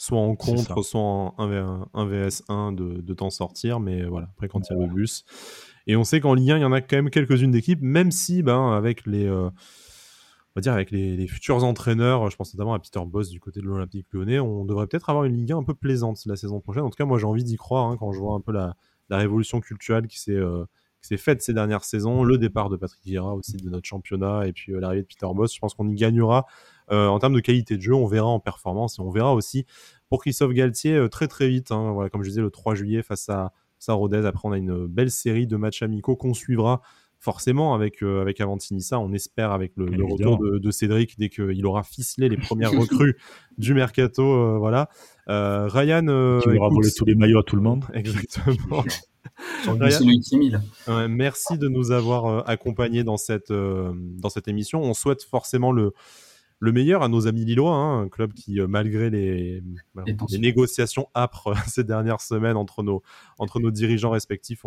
[0.04, 3.80] soit en contre, soit en 1, vs 1 de, de t'en sortir.
[3.80, 5.24] Mais voilà, après, quand il y a le bus.
[5.88, 8.12] Et on sait qu'en Ligue 1, il y en a quand même quelques-unes d'équipes, même
[8.12, 9.26] si, ben, avec les.
[9.26, 9.50] Euh,
[10.56, 13.60] on va dire avec les, futurs entraîneurs, je pense notamment à Peter Boss du côté
[13.60, 16.60] de l'Olympique lyonnais, on devrait peut-être avoir une Ligue 1 un peu plaisante la saison
[16.60, 16.84] prochaine.
[16.84, 18.76] En tout cas, moi j'ai envie d'y croire hein, quand je vois un peu la,
[19.10, 20.66] révolution culturelle qui s'est euh,
[21.18, 24.74] faite ces dernières saisons, le départ de Patrick Vieira aussi de notre championnat et puis
[24.74, 25.54] euh, l'arrivée de Peter Boss.
[25.54, 26.50] Je pense qu'on y gagnera euh,
[26.90, 29.66] en termes de qualité de jeu, on verra en performance et on verra aussi
[30.10, 31.72] pour Christophe Galtier très très vite.
[31.72, 31.92] Hein.
[31.94, 33.52] voilà, comme je disais, le 3 juillet face à,
[33.88, 34.26] à Rodez.
[34.26, 36.82] Après, on a une belle série de matchs amicaux qu'on suivra
[37.24, 41.84] forcément avec euh, avec Avantinissa, on espère avec le, retour de, Cédric dès qu'il aura
[41.84, 43.16] ficelé les premières recrues
[43.58, 44.90] du mercato, euh, voilà.
[45.30, 46.02] Euh, Ryan,
[46.42, 47.86] qui aura volé tous les maillots à tout le monde.
[47.94, 48.84] Exactement.
[51.08, 54.82] merci de nous avoir accompagnés dans cette dans cette émission.
[54.82, 55.94] On souhaite forcément le
[56.64, 59.62] le meilleur à nos amis lillois, hein, un club qui, malgré les,
[60.06, 63.04] les, négociations âpres ces dernières semaines entre nos,
[63.38, 64.64] entre nos dirigeants respectifs,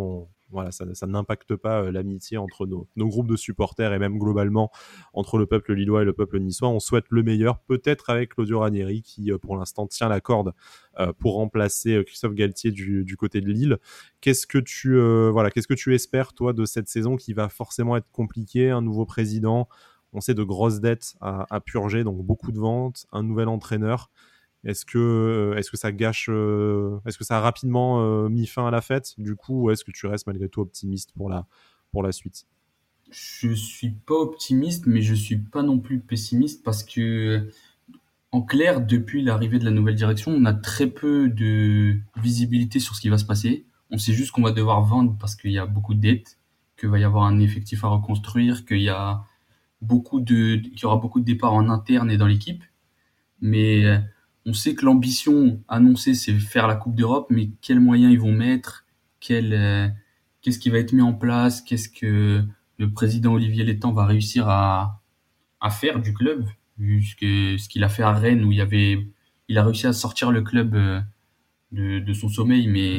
[0.51, 4.71] voilà, ça, n'impacte pas euh, l'amitié entre nos, groupes de supporters et même globalement
[5.13, 6.69] entre le peuple lillois et le peuple niçois.
[6.69, 10.53] On souhaite le meilleur, peut-être avec Claudio Ranieri qui euh, pour l'instant tient la corde
[11.01, 13.79] euh, pour remplacer Christophe Galtier du, côté de Lille.
[14.21, 14.99] Qu'est-ce que tu
[15.31, 18.83] voilà, qu'est-ce que tu espères toi de cette saison qui va forcément être compliquée, un
[18.83, 19.69] nouveau président,
[20.17, 24.11] on sait de grosses dettes à purger, donc beaucoup de ventes, un nouvel entraîneur.
[24.67, 28.47] Est-ce que, euh, est que ça gâche, euh, est-ce que ça a rapidement euh, mis
[28.47, 29.15] fin à la fête?
[29.17, 31.47] Du coup, ou est-ce que tu restes malgré tout optimiste pour la,
[31.93, 32.47] pour la suite?
[33.11, 37.49] Je suis pas optimiste, mais je suis pas non plus pessimiste parce que,
[38.33, 42.97] en clair, depuis l'arrivée de la nouvelle direction, on a très peu de visibilité sur
[42.97, 43.67] ce qui va se passer.
[43.93, 46.39] On sait juste qu'on va devoir vendre parce qu'il y a beaucoup de dettes,
[46.77, 49.23] qu'il va y avoir un effectif à reconstruire, qu'il y a
[49.87, 52.65] beaucoup de, qu'il y aura beaucoup de départs en interne et dans l'équipe.
[53.41, 53.85] Mais
[54.47, 58.33] on sait que l'ambition annoncée, c'est faire la Coupe d'Europe, mais quels moyens ils vont
[58.33, 58.87] mettre?
[59.31, 59.89] Euh,
[60.41, 61.61] Qu'est-ce qui va être mis en place?
[61.61, 62.45] Qu'est-ce que
[62.79, 65.03] le président Olivier Létang va réussir à,
[65.71, 66.47] faire du club?
[66.79, 67.17] Vu ce
[67.69, 69.09] qu'il a fait à Rennes, où il, y avait,
[69.49, 71.01] il a réussi à sortir le club euh,
[71.73, 72.99] de, son sommeil, mais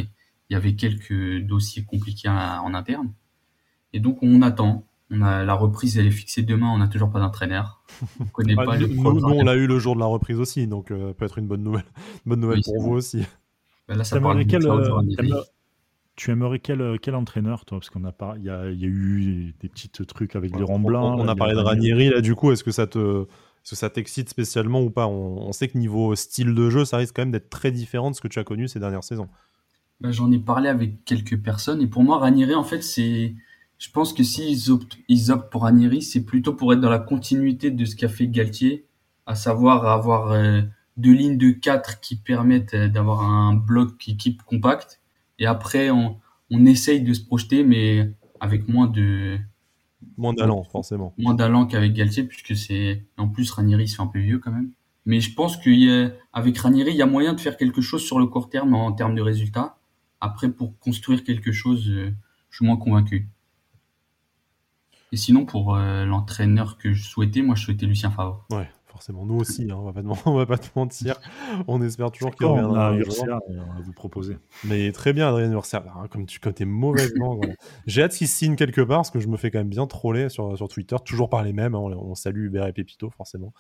[0.50, 3.14] il y avait quelques dossiers compliqués en interne.
[3.94, 7.10] Et donc on attend, on a, la reprise, elle est fixée demain, on n'a toujours
[7.10, 7.82] pas d'entraîneur.
[8.20, 10.68] On connaît ah, pas nous, nous, on l'a eu le jour de la reprise aussi,
[10.68, 11.86] donc euh, peut être une bonne nouvelle,
[12.26, 13.24] bonne nouvelle pour vous aussi.
[13.88, 15.42] Ben là, ça quel, euh,
[16.18, 17.78] tu aimerais quel, euh, quel entraîneur, toi?
[17.80, 20.64] Parce qu'on a pas, il y a, y a, eu des petits trucs avec les
[20.64, 21.20] ronds blancs.
[21.20, 23.90] On, a parlé de Ranieri là, du coup, est-ce que ça te, est-ce que ça
[23.90, 25.08] t'excite spécialement ou pas?
[25.08, 28.12] On, on, sait que niveau style de jeu, ça risque quand même d'être très différent
[28.12, 29.30] de ce que tu as connu ces dernières saisons.
[30.02, 33.36] Ben, J'en ai parlé avec quelques personnes et pour moi, Ranieri, en fait, c'est
[33.78, 37.00] je pense que s'ils optent, ils optent pour Ranieri, c'est plutôt pour être dans la
[37.00, 38.86] continuité de ce qu'a fait Galtier,
[39.26, 40.62] à savoir avoir euh,
[40.98, 45.00] deux lignes de quatre qui permettent euh, d'avoir un bloc équipe compact.
[45.40, 46.18] Et après, on,
[46.50, 49.38] on essaye de se projeter, mais avec moins de
[50.18, 51.14] moins d'allant forcément.
[51.18, 54.52] Moins d'allant qu'avec Galtier, puisque c'est en plus Ranieri se fait un peu vieux quand
[54.52, 54.72] même.
[55.06, 58.26] Mais je pense qu'avec Ranieri, il y a moyen de faire quelque chose sur le
[58.26, 59.78] court terme en termes de résultats.
[60.20, 62.12] Après, pour construire quelque chose, euh,
[62.50, 63.30] je suis moins convaincu.
[65.12, 68.46] Et sinon, pour euh, l'entraîneur que je souhaitais, moi, je souhaitais Lucien Favre.
[68.52, 69.26] Ouais, forcément.
[69.26, 71.20] Nous aussi, hein, on, va pas te, va pas te mentir.
[71.68, 72.92] On espère toujours qu'il reviendra.
[72.92, 74.38] On va vous proposer.
[74.66, 75.86] Mais très bien, Adrien Urcia.
[76.12, 77.08] Comme tu es mauvais
[77.86, 80.28] J'ai hâte qu'il signe quelque part parce que je me fais quand même bien troller
[80.28, 81.76] sur, sur Twitter, toujours par les mêmes.
[81.76, 81.80] Hein.
[81.80, 83.54] On, salue Hubert et Pépito, forcément.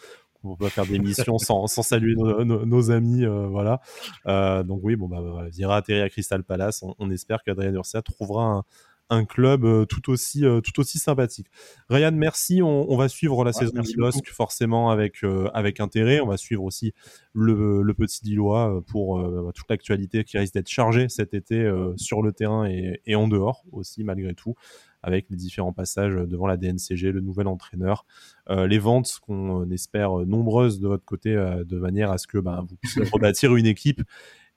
[0.43, 3.25] On peut pas faire des missions sans, sans, saluer nos, amis.
[3.25, 3.81] Euh, voilà.
[4.27, 6.83] Euh, donc, oui, bon, bah, voilà, il ira atterrir à Crystal Palace.
[6.99, 8.63] On, espère qu'Adrien Urcia trouvera un
[9.09, 11.47] un club euh, tout aussi euh, tout aussi sympathique.
[11.89, 12.61] Ryan, merci.
[12.61, 16.19] On, va suivre la saison du LOSC forcément avec euh, avec intérêt.
[16.19, 16.93] On va suivre aussi
[17.33, 22.33] le, le petit Lillois pour toute l'actualité qui risque d'être chargée cet été sur le
[22.33, 24.55] terrain et, et, en dehors aussi malgré tout
[25.03, 28.05] avec les différents passages devant la DNCG, le nouvel entraîneur,
[28.49, 32.75] les ventes qu'on espère nombreuses de votre côté, de manière à ce que bah, vous
[32.77, 34.01] puissiez rebâtir une équipe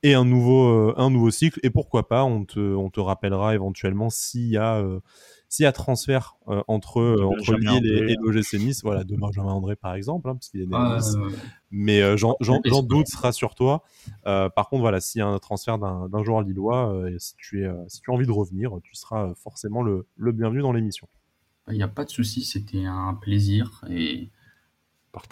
[0.02, 1.60] et un nouveau, euh, un nouveau cycle.
[1.62, 5.00] Et pourquoi pas, on te, on te rappellera éventuellement s'il y a, euh,
[5.48, 9.52] s'il y a transfert euh, entre, entre Lille et, et l'OGC Nice, voilà, de Benjamin
[9.52, 11.16] André par exemple, hein, parce qu'il est né à Nice.
[11.70, 12.36] Mais j'en
[12.82, 13.82] doute, sera sur toi.
[14.24, 18.00] par contre, voilà, s'il y a un transfert d'un joueur lillois, si, tu es, si
[18.00, 21.08] tu as envie de revenir, tu seras forcément le, le bienvenu dans l'émission.
[21.68, 24.30] Il n'y a pas de souci, c'était un plaisir et.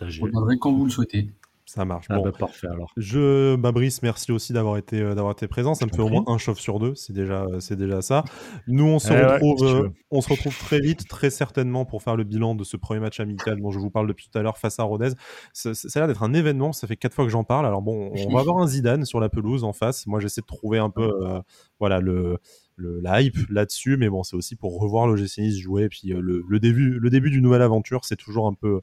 [0.08, 1.30] Je reviendrai quand vous le souhaitez.
[1.68, 2.06] Ça marche.
[2.08, 2.22] Ah bon.
[2.22, 2.90] Bah, parfait alors.
[2.96, 5.74] Je, bah, Brice, merci aussi d'avoir été, euh, d'avoir été présent.
[5.74, 6.94] Ça me fait au moins un chauffe sur deux.
[6.94, 8.24] C'est déjà, c'est déjà ça.
[8.68, 12.16] Nous, on se, eh retrouve, euh, on se retrouve très vite, très certainement, pour faire
[12.16, 14.56] le bilan de ce premier match amical dont je vous parle depuis tout à l'heure
[14.56, 15.10] face à Rodez.
[15.52, 16.72] Ça, ça a l'air d'être un événement.
[16.72, 17.66] Ça fait quatre fois que j'en parle.
[17.66, 20.06] Alors bon, on va avoir un Zidane sur la pelouse en face.
[20.06, 21.38] Moi, j'essaie de trouver un peu, euh,
[21.80, 22.38] voilà, le,
[22.76, 23.98] le, la hype là-dessus.
[23.98, 25.90] Mais bon, c'est aussi pour revoir le Nice jouer.
[25.90, 28.80] Puis le, le, début, le début d'une nouvelle aventure, c'est toujours un peu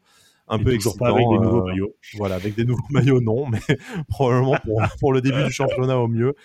[0.47, 1.05] un peu excitant.
[1.05, 1.95] avec des nouveaux euh, maillots.
[2.15, 3.59] Voilà, avec des nouveaux maillots, non, mais
[4.07, 6.35] probablement pour, pour, le début du championnat au mieux.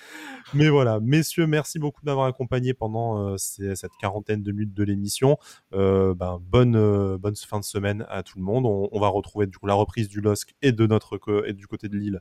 [0.55, 5.39] Mais voilà, messieurs, merci beaucoup d'avoir accompagné pendant euh, cette quarantaine de minutes de l'émission.
[5.73, 8.67] Euh, ben, bonne, bonne fin de semaine à tout le monde.
[8.67, 11.67] On, on, va retrouver du coup la reprise du LOSC et de notre et du
[11.67, 12.21] côté de Lille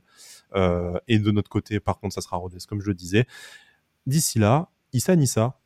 [1.08, 3.26] et de notre côté, par contre, ça sera Rodez, comme je le disais.
[4.06, 5.60] D'ici là, Issa Nissa,